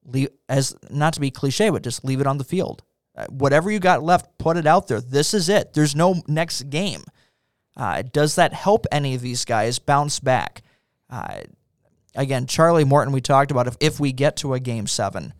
leave, 0.04 0.28
as 0.48 0.76
not 0.90 1.14
to 1.14 1.20
be 1.20 1.30
cliche, 1.30 1.70
but 1.70 1.82
just 1.82 2.04
leave 2.04 2.20
it 2.20 2.26
on 2.26 2.38
the 2.38 2.44
field. 2.44 2.82
Uh, 3.16 3.26
whatever 3.26 3.70
you 3.70 3.78
got 3.78 4.02
left, 4.02 4.38
put 4.38 4.56
it 4.56 4.66
out 4.66 4.88
there. 4.88 5.00
This 5.00 5.34
is 5.34 5.48
it. 5.48 5.72
There's 5.72 5.94
no 5.94 6.22
next 6.26 6.68
game. 6.70 7.04
Uh, 7.76 8.02
does 8.02 8.36
that 8.36 8.52
help 8.52 8.86
any 8.90 9.14
of 9.14 9.20
these 9.20 9.44
guys 9.44 9.78
bounce 9.78 10.20
back? 10.20 10.62
Uh, 11.10 11.40
again, 12.14 12.46
Charlie 12.46 12.84
Morton, 12.84 13.12
we 13.12 13.20
talked 13.20 13.50
about 13.50 13.66
if, 13.66 13.76
if 13.80 14.00
we 14.00 14.12
get 14.12 14.36
to 14.38 14.54
a 14.54 14.60
game 14.60 14.86
seven, 14.86 15.32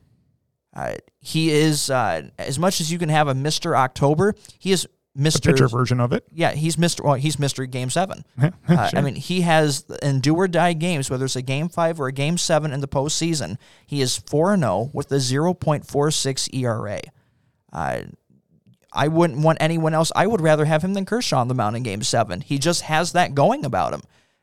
uh, 0.75 0.95
he 1.21 1.51
is, 1.51 1.91
uh, 1.91 2.23
as 2.39 2.59
much 2.59 2.81
as 2.81 2.91
you 2.91 2.99
can 2.99 3.09
have 3.09 3.29
a 3.29 3.35
Mr. 3.35 3.77
October, 3.77 4.35
he 4.59 4.73
is 4.73 4.87
Mr. 5.17 5.43
The 5.43 5.53
pitcher 5.53 5.69
version 5.69 6.01
of 6.01 6.13
it. 6.13 6.25
Yeah, 6.33 6.53
he's 6.53 6.77
Mr. 6.77 7.05
Well, 7.05 7.15
he's 7.15 7.37
Mr. 7.37 7.71
Game 7.71 7.89
Seven. 7.91 8.25
uh, 8.43 8.51
I 8.69 9.01
mean, 9.01 9.15
he 9.15 9.43
has 9.43 9.85
in 10.03 10.21
do 10.21 10.35
or 10.35 10.49
die 10.49 10.73
games, 10.73 11.09
whether 11.09 11.25
it's 11.25 11.37
a 11.37 11.43
Game 11.43 11.69
Five 11.69 12.01
or 12.01 12.09
a 12.09 12.13
Game 12.13 12.37
Seven 12.37 12.73
in 12.73 12.81
the 12.81 12.89
postseason. 12.89 13.57
He 13.87 14.01
is 14.01 14.17
four 14.17 14.53
and 14.53 14.63
zero 14.63 14.91
with 14.93 15.13
a 15.13 15.21
zero 15.21 15.55
point 15.55 15.87
four 15.87 16.11
six 16.11 16.49
ERA. 16.53 17.01
Uh, 17.73 18.03
I 18.93 19.09
wouldn't 19.09 19.41
want 19.41 19.59
anyone 19.61 19.95
else. 19.95 20.11
I 20.15 20.27
would 20.27 20.41
rather 20.41 20.65
have 20.65 20.83
him 20.83 20.95
than 20.95 21.05
Kershaw 21.05 21.41
on 21.41 21.49
the 21.49 21.55
mound 21.55 21.77
in 21.77 21.83
Game 21.83 22.03
Seven. 22.03 22.41
He 22.41 22.59
just 22.59 22.83
has 22.83 23.13
that 23.13 23.35
going 23.35 23.65
about 23.65 23.93
him. 23.93 24.03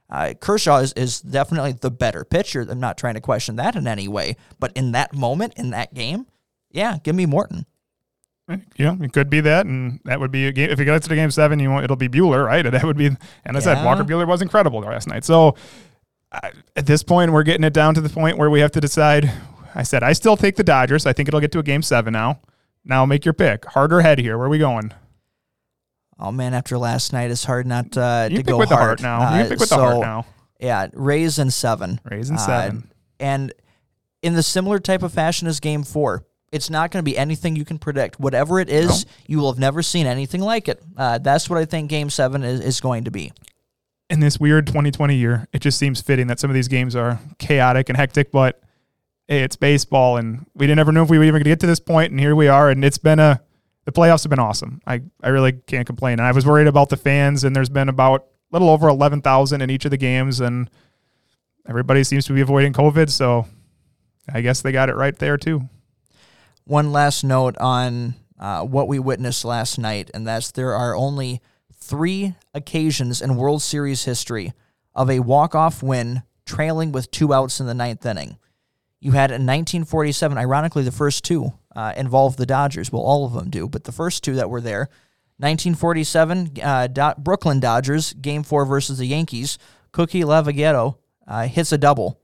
Uh, 0.09 0.33
Kershaw 0.33 0.77
is, 0.79 0.91
is 0.93 1.21
definitely 1.21 1.71
the 1.71 1.89
better 1.89 2.25
pitcher. 2.25 2.67
I'm 2.69 2.81
not 2.81 2.97
trying 2.97 3.13
to 3.13 3.21
question 3.21 3.55
that 3.55 3.77
in 3.77 3.87
any 3.87 4.09
way, 4.09 4.35
but 4.59 4.73
in 4.75 4.91
that 4.91 5.13
moment, 5.13 5.53
in 5.55 5.69
that 5.69 5.93
game, 5.93 6.27
yeah, 6.69 6.97
give 7.01 7.15
me 7.15 7.25
Morton. 7.25 7.65
Yeah, 8.77 8.95
it 8.99 9.13
could 9.13 9.29
be 9.29 9.39
that, 9.41 9.65
and 9.65 10.01
that 10.03 10.19
would 10.19 10.31
be 10.31 10.47
a 10.47 10.51
game. 10.51 10.69
If 10.69 10.79
it 10.79 10.85
gets 10.85 11.07
to 11.07 11.15
game 11.15 11.31
seven, 11.31 11.59
you 11.59 11.69
want 11.69 11.85
it'll 11.85 11.95
be 11.95 12.09
Buehler, 12.09 12.45
right? 12.45 12.65
That 12.71 12.83
would 12.83 12.97
be. 12.97 13.07
And 13.45 13.55
I 13.57 13.59
said 13.61 13.83
Walker 13.85 14.03
Buehler 14.03 14.27
was 14.27 14.41
incredible 14.41 14.81
last 14.81 15.07
night. 15.07 15.23
So 15.23 15.55
I, 16.31 16.51
at 16.75 16.85
this 16.85 17.01
point, 17.01 17.31
we're 17.31 17.43
getting 17.43 17.63
it 17.63 17.71
down 17.73 17.93
to 17.93 18.01
the 18.01 18.09
point 18.09 18.37
where 18.37 18.49
we 18.49 18.59
have 18.59 18.71
to 18.71 18.81
decide. 18.81 19.31
I 19.73 19.83
said 19.83 20.03
I 20.03 20.11
still 20.13 20.35
take 20.35 20.57
the 20.57 20.63
Dodgers. 20.65 21.05
I 21.05 21.13
think 21.13 21.29
it'll 21.29 21.39
get 21.39 21.51
to 21.53 21.59
a 21.59 21.63
game 21.63 21.81
seven 21.81 22.11
now. 22.11 22.41
Now 22.83 23.05
make 23.05 23.23
your 23.23 23.33
pick. 23.33 23.63
Hard 23.65 23.93
or 23.93 24.01
head 24.01 24.19
here? 24.19 24.37
Where 24.37 24.47
are 24.47 24.49
we 24.49 24.57
going? 24.57 24.91
Oh 26.19 26.31
man, 26.31 26.53
after 26.53 26.77
last 26.77 27.13
night, 27.13 27.31
it's 27.31 27.45
hard 27.45 27.65
not 27.65 27.95
uh, 27.97 28.27
You 28.29 28.37
to 28.37 28.43
pick 28.43 28.47
go 28.47 28.57
with 28.57 28.69
the 28.69 28.75
heart 28.75 29.01
now. 29.01 29.19
you 29.37 29.43
Uh, 29.43 29.47
pick 29.47 29.59
with 29.59 29.69
the 29.69 29.75
so, 29.75 29.79
heart 29.79 29.99
now. 30.01 30.25
Yeah, 30.59 30.87
Rays 30.93 31.39
and 31.39 31.53
seven. 31.53 31.99
Rays 32.03 32.29
and 32.29 32.37
Uh, 32.37 32.41
seven. 32.45 32.91
and 33.19 33.53
in 34.21 34.33
the 34.33 34.43
similar 34.43 34.77
type 34.79 35.03
of 35.03 35.13
fashion 35.13 35.47
as 35.47 35.59
Game 35.59 35.83
Four, 35.83 36.25
it's 36.51 36.69
not 36.69 36.91
going 36.91 37.03
to 37.03 37.09
be 37.09 37.17
anything 37.17 37.55
you 37.55 37.65
can 37.65 37.79
predict. 37.79 38.19
Whatever 38.19 38.59
it 38.59 38.69
is, 38.69 39.05
you 39.27 39.37
will 39.37 39.51
have 39.51 39.59
never 39.59 39.81
seen 39.81 40.05
anything 40.05 40.41
like 40.41 40.67
it. 40.67 40.81
Uh, 40.97 41.17
that's 41.17 41.49
what 41.49 41.57
I 41.57 41.65
think 41.65 41.89
Game 41.89 42.09
Seven 42.09 42.43
is, 42.43 42.59
is 42.59 42.81
going 42.81 43.05
to 43.05 43.11
be. 43.11 43.31
in 44.09 44.19
this 44.19 44.39
weird 44.39 44.67
2020 44.67 45.15
year, 45.15 45.47
it 45.53 45.59
just 45.59 45.79
seems 45.79 46.01
fitting 46.01 46.27
that 46.27 46.39
some 46.39 46.49
of 46.49 46.53
these 46.53 46.67
games 46.67 46.95
are 46.95 47.19
chaotic 47.39 47.87
and 47.87 47.97
hectic, 47.97 48.29
but 48.31 48.61
hey, 49.29 49.43
it's 49.43 49.55
baseball 49.55 50.17
and 50.17 50.45
we 50.53 50.67
didn't 50.67 50.79
ever 50.79 50.91
know 50.91 51.03
if 51.03 51.09
we 51.09 51.17
were 51.17 51.23
even 51.23 51.35
going 51.35 51.45
to 51.45 51.49
get 51.49 51.61
to 51.61 51.67
this 51.67 51.79
point 51.79 52.11
and 52.11 52.19
here 52.19 52.35
we 52.35 52.49
are 52.49 52.69
and 52.69 52.83
it's 52.83 52.97
been 52.97 53.19
a 53.19 53.39
the 53.85 53.91
playoffs 53.91 54.23
have 54.23 54.29
been 54.29 54.37
awesome. 54.39 54.81
I 54.85 55.01
I 55.23 55.29
really 55.29 55.53
can't 55.53 55.87
complain. 55.87 56.19
And 56.19 56.27
I 56.27 56.33
was 56.33 56.45
worried 56.45 56.67
about 56.67 56.89
the 56.89 56.97
fans 56.97 57.45
and 57.45 57.55
there's 57.55 57.69
been 57.69 57.87
about 57.87 58.21
a 58.21 58.55
little 58.55 58.69
over 58.69 58.89
11,000 58.89 59.61
in 59.61 59.69
each 59.69 59.85
of 59.85 59.91
the 59.91 59.97
games 59.97 60.41
and 60.41 60.69
everybody 61.67 62.03
seems 62.03 62.25
to 62.25 62.33
be 62.33 62.41
avoiding 62.41 62.73
COVID, 62.73 63.09
so 63.09 63.47
I 64.31 64.41
guess 64.41 64.61
they 64.61 64.73
got 64.73 64.89
it 64.89 64.95
right 64.97 65.17
there 65.17 65.37
too. 65.37 65.69
One 66.71 66.93
last 66.93 67.25
note 67.25 67.57
on 67.57 68.15
uh, 68.39 68.61
what 68.61 68.87
we 68.87 68.97
witnessed 68.97 69.43
last 69.43 69.77
night, 69.77 70.09
and 70.13 70.25
that's 70.25 70.51
there 70.51 70.73
are 70.73 70.95
only 70.95 71.41
three 71.73 72.33
occasions 72.53 73.21
in 73.21 73.35
World 73.35 73.61
Series 73.61 74.05
history 74.05 74.53
of 74.95 75.09
a 75.09 75.19
walk-off 75.19 75.83
win 75.83 76.23
trailing 76.45 76.93
with 76.93 77.11
two 77.11 77.33
outs 77.33 77.59
in 77.59 77.65
the 77.65 77.73
ninth 77.73 78.05
inning. 78.05 78.37
You 79.01 79.11
had 79.11 79.31
in 79.31 79.45
1947, 79.45 80.37
ironically, 80.37 80.83
the 80.83 80.93
first 80.93 81.25
two 81.25 81.51
uh, 81.75 81.91
involved 81.97 82.37
the 82.37 82.45
Dodgers. 82.45 82.89
Well, 82.89 83.01
all 83.01 83.25
of 83.25 83.33
them 83.33 83.49
do, 83.49 83.67
but 83.67 83.83
the 83.83 83.91
first 83.91 84.23
two 84.23 84.35
that 84.35 84.49
were 84.49 84.61
there 84.61 84.87
1947, 85.39 86.51
uh, 86.63 86.87
Do- 86.87 87.21
Brooklyn 87.21 87.59
Dodgers, 87.59 88.13
game 88.13 88.43
four 88.43 88.63
versus 88.63 88.97
the 88.97 89.07
Yankees. 89.07 89.57
Cookie 89.91 90.21
Lavagetto 90.21 90.95
uh, 91.27 91.47
hits 91.47 91.73
a 91.73 91.77
double, 91.77 92.21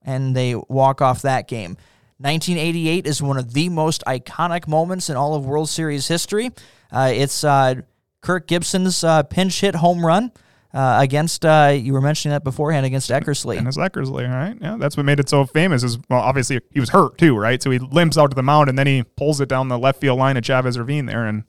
and 0.00 0.34
they 0.34 0.54
walk 0.54 1.02
off 1.02 1.20
that 1.20 1.46
game. 1.46 1.76
1988 2.22 3.04
is 3.04 3.20
one 3.20 3.36
of 3.36 3.52
the 3.52 3.68
most 3.68 4.04
iconic 4.06 4.68
moments 4.68 5.10
in 5.10 5.16
all 5.16 5.34
of 5.34 5.44
World 5.44 5.68
Series 5.68 6.06
history. 6.06 6.50
Uh, 6.92 7.10
it's 7.12 7.42
uh, 7.42 7.74
Kirk 8.20 8.46
Gibson's 8.46 9.02
uh, 9.02 9.24
pinch 9.24 9.60
hit 9.60 9.74
home 9.74 10.06
run 10.06 10.30
uh, 10.72 10.98
against, 11.00 11.44
uh, 11.44 11.72
you 11.76 11.92
were 11.92 12.00
mentioning 12.00 12.32
that 12.32 12.44
beforehand, 12.44 12.86
against 12.86 13.10
Eckersley. 13.10 13.58
And 13.58 13.66
it's 13.66 13.76
Eckersley, 13.76 14.30
right? 14.30 14.56
Yeah, 14.60 14.76
that's 14.78 14.96
what 14.96 15.04
made 15.04 15.18
it 15.18 15.28
so 15.28 15.44
famous. 15.46 15.82
Is 15.82 15.98
well, 16.08 16.20
obviously 16.20 16.60
he 16.70 16.78
was 16.78 16.90
hurt 16.90 17.18
too, 17.18 17.36
right? 17.36 17.60
So 17.60 17.70
he 17.70 17.80
limps 17.80 18.16
out 18.16 18.30
to 18.30 18.36
the 18.36 18.42
mound 18.42 18.68
and 18.68 18.78
then 18.78 18.86
he 18.86 19.02
pulls 19.02 19.40
it 19.40 19.48
down 19.48 19.66
the 19.66 19.78
left 19.78 20.00
field 20.00 20.18
line 20.18 20.36
at 20.36 20.44
Chavez 20.44 20.78
Ravine 20.78 21.06
there 21.06 21.26
and 21.26 21.42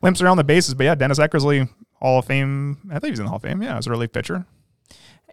limps 0.00 0.22
around 0.22 0.38
the 0.38 0.44
bases. 0.44 0.72
But 0.72 0.84
yeah, 0.84 0.94
Dennis 0.94 1.18
Eckersley, 1.18 1.68
Hall 2.00 2.20
of 2.20 2.24
Fame. 2.24 2.78
I 2.90 2.98
think 2.98 3.12
he's 3.12 3.18
in 3.18 3.26
the 3.26 3.28
Hall 3.28 3.36
of 3.36 3.42
Fame. 3.42 3.62
Yeah, 3.62 3.76
as 3.76 3.86
a 3.86 3.90
relief 3.90 4.12
pitcher. 4.12 4.46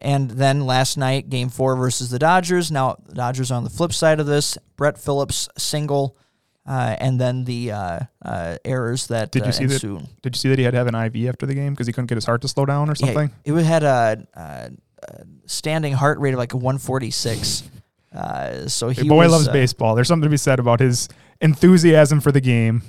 And 0.01 0.31
then 0.31 0.65
last 0.65 0.97
night, 0.97 1.29
game 1.29 1.49
four 1.49 1.75
versus 1.75 2.09
the 2.09 2.17
Dodgers. 2.17 2.71
Now, 2.71 2.97
the 3.05 3.13
Dodgers 3.13 3.51
are 3.51 3.55
on 3.55 3.63
the 3.63 3.69
flip 3.69 3.93
side 3.93 4.19
of 4.19 4.25
this. 4.25 4.57
Brett 4.75 4.97
Phillips 4.97 5.47
single, 5.57 6.17
uh, 6.65 6.95
and 6.99 7.21
then 7.21 7.43
the 7.45 7.71
uh, 7.71 7.99
uh, 8.25 8.57
errors 8.65 9.07
that 9.07 9.31
Did 9.31 9.43
you 9.43 9.49
uh, 9.49 9.51
see 9.51 9.65
that? 9.65 10.07
Did 10.23 10.35
you 10.35 10.39
see 10.39 10.49
that 10.49 10.57
he 10.57 10.65
had 10.65 10.71
to 10.71 10.77
have 10.77 10.87
an 10.87 10.95
IV 10.95 11.29
after 11.29 11.45
the 11.45 11.53
game 11.53 11.73
because 11.73 11.85
he 11.85 11.93
couldn't 11.93 12.07
get 12.07 12.15
his 12.15 12.25
heart 12.25 12.41
to 12.41 12.47
slow 12.47 12.65
down 12.65 12.89
or 12.89 12.95
something? 12.95 13.31
Yeah, 13.45 13.57
it 13.57 13.63
had 13.63 13.83
a, 13.83 14.27
a, 14.33 14.71
a 15.07 15.25
standing 15.45 15.93
heart 15.93 16.19
rate 16.19 16.33
of 16.33 16.39
like 16.39 16.53
146. 16.53 17.69
Uh, 18.13 18.67
so 18.67 18.89
he 18.89 19.03
Your 19.03 19.09
boy 19.09 19.23
was, 19.25 19.31
loves 19.31 19.47
uh, 19.47 19.53
baseball. 19.53 19.95
There's 19.95 20.07
something 20.07 20.25
to 20.25 20.29
be 20.29 20.37
said 20.37 20.59
about 20.59 20.79
his 20.79 21.09
enthusiasm 21.39 22.21
for 22.21 22.31
the 22.31 22.41
game. 22.41 22.81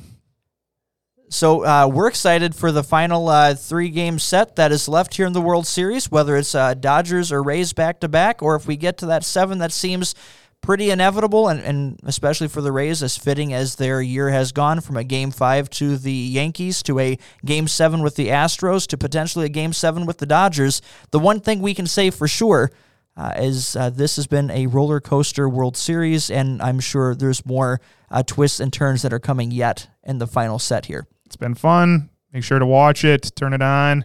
So 1.33 1.65
uh, 1.65 1.89
we're 1.91 2.09
excited 2.09 2.55
for 2.55 2.71
the 2.73 2.83
final 2.83 3.27
uh, 3.27 3.55
three-game 3.55 4.19
set 4.19 4.57
that 4.57 4.71
is 4.71 4.87
left 4.87 5.15
here 5.15 5.25
in 5.25 5.33
the 5.33 5.41
World 5.41 5.67
Series, 5.67 6.11
whether 6.11 6.37
it's 6.37 6.55
uh, 6.55 6.75
Dodgers 6.75 7.33
or 7.33 7.43
Rays 7.43 7.73
back-to-back, 7.73 8.43
or 8.43 8.55
if 8.55 8.67
we 8.67 8.77
get 8.77 8.99
to 8.99 9.07
that 9.07 9.25
seven, 9.25 9.57
that 9.59 9.73
seems 9.73 10.15
pretty 10.61 10.91
inevitable, 10.91 11.49
and, 11.49 11.61
and 11.61 11.99
especially 12.05 12.49
for 12.49 12.61
the 12.61 12.71
Rays, 12.71 13.03
as 13.03 13.17
fitting 13.17 13.55
as 13.55 13.77
their 13.77 14.03
year 14.03 14.29
has 14.29 14.53
gone 14.53 14.83
from 14.83 14.99
a 14.99 15.05
Game 15.05 15.31
Five 15.31 15.71
to 15.71 15.97
the 15.97 16.13
Yankees 16.13 16.83
to 16.83 16.99
a 16.99 17.19
Game 17.47 17.67
Seven 17.67 18.03
with 18.03 18.17
the 18.17 18.29
Astros 18.29 18.87
to 18.89 18.99
potentially 18.99 19.47
a 19.47 19.49
Game 19.49 19.73
Seven 19.73 20.05
with 20.05 20.19
the 20.19 20.27
Dodgers. 20.27 20.83
The 21.13 21.19
one 21.19 21.41
thing 21.41 21.63
we 21.63 21.73
can 21.73 21.87
say 21.87 22.11
for 22.11 22.29
sure. 22.29 22.71
Uh, 23.15 23.35
is 23.37 23.77
uh, 23.77 23.91
this 23.91 24.17
has 24.17 24.27
been 24.27 24.51
a 24.51 24.67
roller 24.67 24.99
coaster 24.99 25.47
World 25.47 25.77
Series, 25.77 26.31
and 26.31 26.63
I'm 26.63 26.81
sure 26.81 27.15
there's 27.15 27.45
more 27.45 27.79
uh, 28.11 28.23
twists 28.23 28.59
and 28.59 28.73
turns 28.73 29.03
that 29.03 29.13
are 29.13 29.19
coming 29.19 29.51
yet 29.51 29.89
in 30.03 30.17
the 30.17 30.27
final 30.27 30.59
set 30.59 30.87
here. 30.87 31.07
It's 31.33 31.37
been 31.39 31.55
fun. 31.55 32.11
Make 32.35 32.45
sure 32.45 32.59
to 32.59 32.67
watch 32.67 33.07
it. 33.07 33.33
Turn 33.35 33.55
it 33.55 33.63
on. 33.63 34.05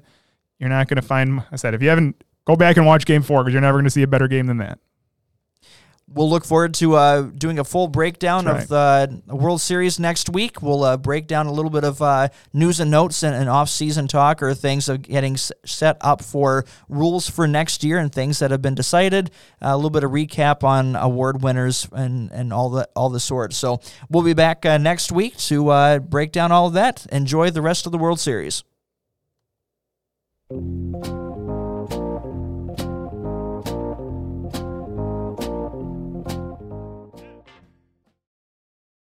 You're 0.60 0.70
not 0.70 0.88
going 0.88 0.96
to 0.96 1.02
find. 1.02 1.44
I 1.52 1.58
said 1.58 1.74
if 1.74 1.82
you 1.82 1.90
haven't, 1.90 2.24
go 2.46 2.56
back 2.56 2.78
and 2.78 2.86
watch 2.86 3.06
Game 3.06 3.22
Four 3.22 3.44
because 3.44 3.52
you're 3.52 3.62
never 3.62 3.76
going 3.76 3.84
to 3.84 3.90
see 3.90 4.02
a 4.02 4.08
better 4.08 4.30
game 4.30 4.48
than 4.48 4.60
that. 4.60 4.80
We'll 6.10 6.30
look 6.30 6.46
forward 6.46 6.74
to 6.76 6.96
uh, 6.96 7.22
doing 7.24 7.60
a 7.60 7.66
full 7.66 7.90
breakdown 7.90 8.46
That's 8.46 8.64
of 8.64 8.70
the 8.70 9.22
World 9.36 9.60
Series 9.60 10.00
next 10.00 10.30
week. 10.30 10.62
We'll 10.62 10.86
uh, 10.86 10.96
break 10.96 11.28
down 11.28 11.48
a 11.48 11.52
little 11.52 11.70
bit 11.70 11.84
of 11.84 12.02
uh, 12.02 12.30
news 12.54 12.80
and 12.80 12.90
notes 12.90 13.24
and, 13.24 13.36
and 13.36 13.50
off-season 13.50 14.08
talk 14.08 14.42
or 14.42 14.54
things 14.54 14.88
of 14.88 15.02
getting 15.02 15.34
s- 15.34 15.52
set 15.66 15.98
up 16.00 16.24
for 16.24 16.64
rules 16.88 17.30
for 17.30 17.46
next 17.46 17.84
year 17.84 17.98
and 17.98 18.10
things 18.12 18.40
that 18.40 18.52
have 18.52 18.62
been 18.62 18.74
decided. 18.74 19.32
Uh, 19.62 19.68
a 19.68 19.76
little 19.76 19.90
bit 19.90 20.06
of 20.06 20.12
recap 20.12 20.64
on 20.64 20.96
award 20.96 21.44
winners 21.44 21.90
and, 21.92 22.32
and 22.32 22.54
all 22.54 22.70
the 22.70 22.88
all 22.96 23.10
the 23.10 23.20
sorts. 23.20 23.58
So 23.58 23.82
we'll 24.10 24.24
be 24.24 24.34
back 24.34 24.66
uh, 24.66 24.78
next 24.78 25.12
week 25.12 25.36
to 25.38 25.70
uh, 25.70 26.00
break 26.00 26.32
down 26.32 26.54
all 26.54 26.68
of 26.68 26.74
that. 26.74 27.06
Enjoy 27.12 27.52
the 27.52 27.62
rest 27.62 27.86
of 27.86 27.92
the 27.92 27.98
World 27.98 28.22
Series. 28.22 28.64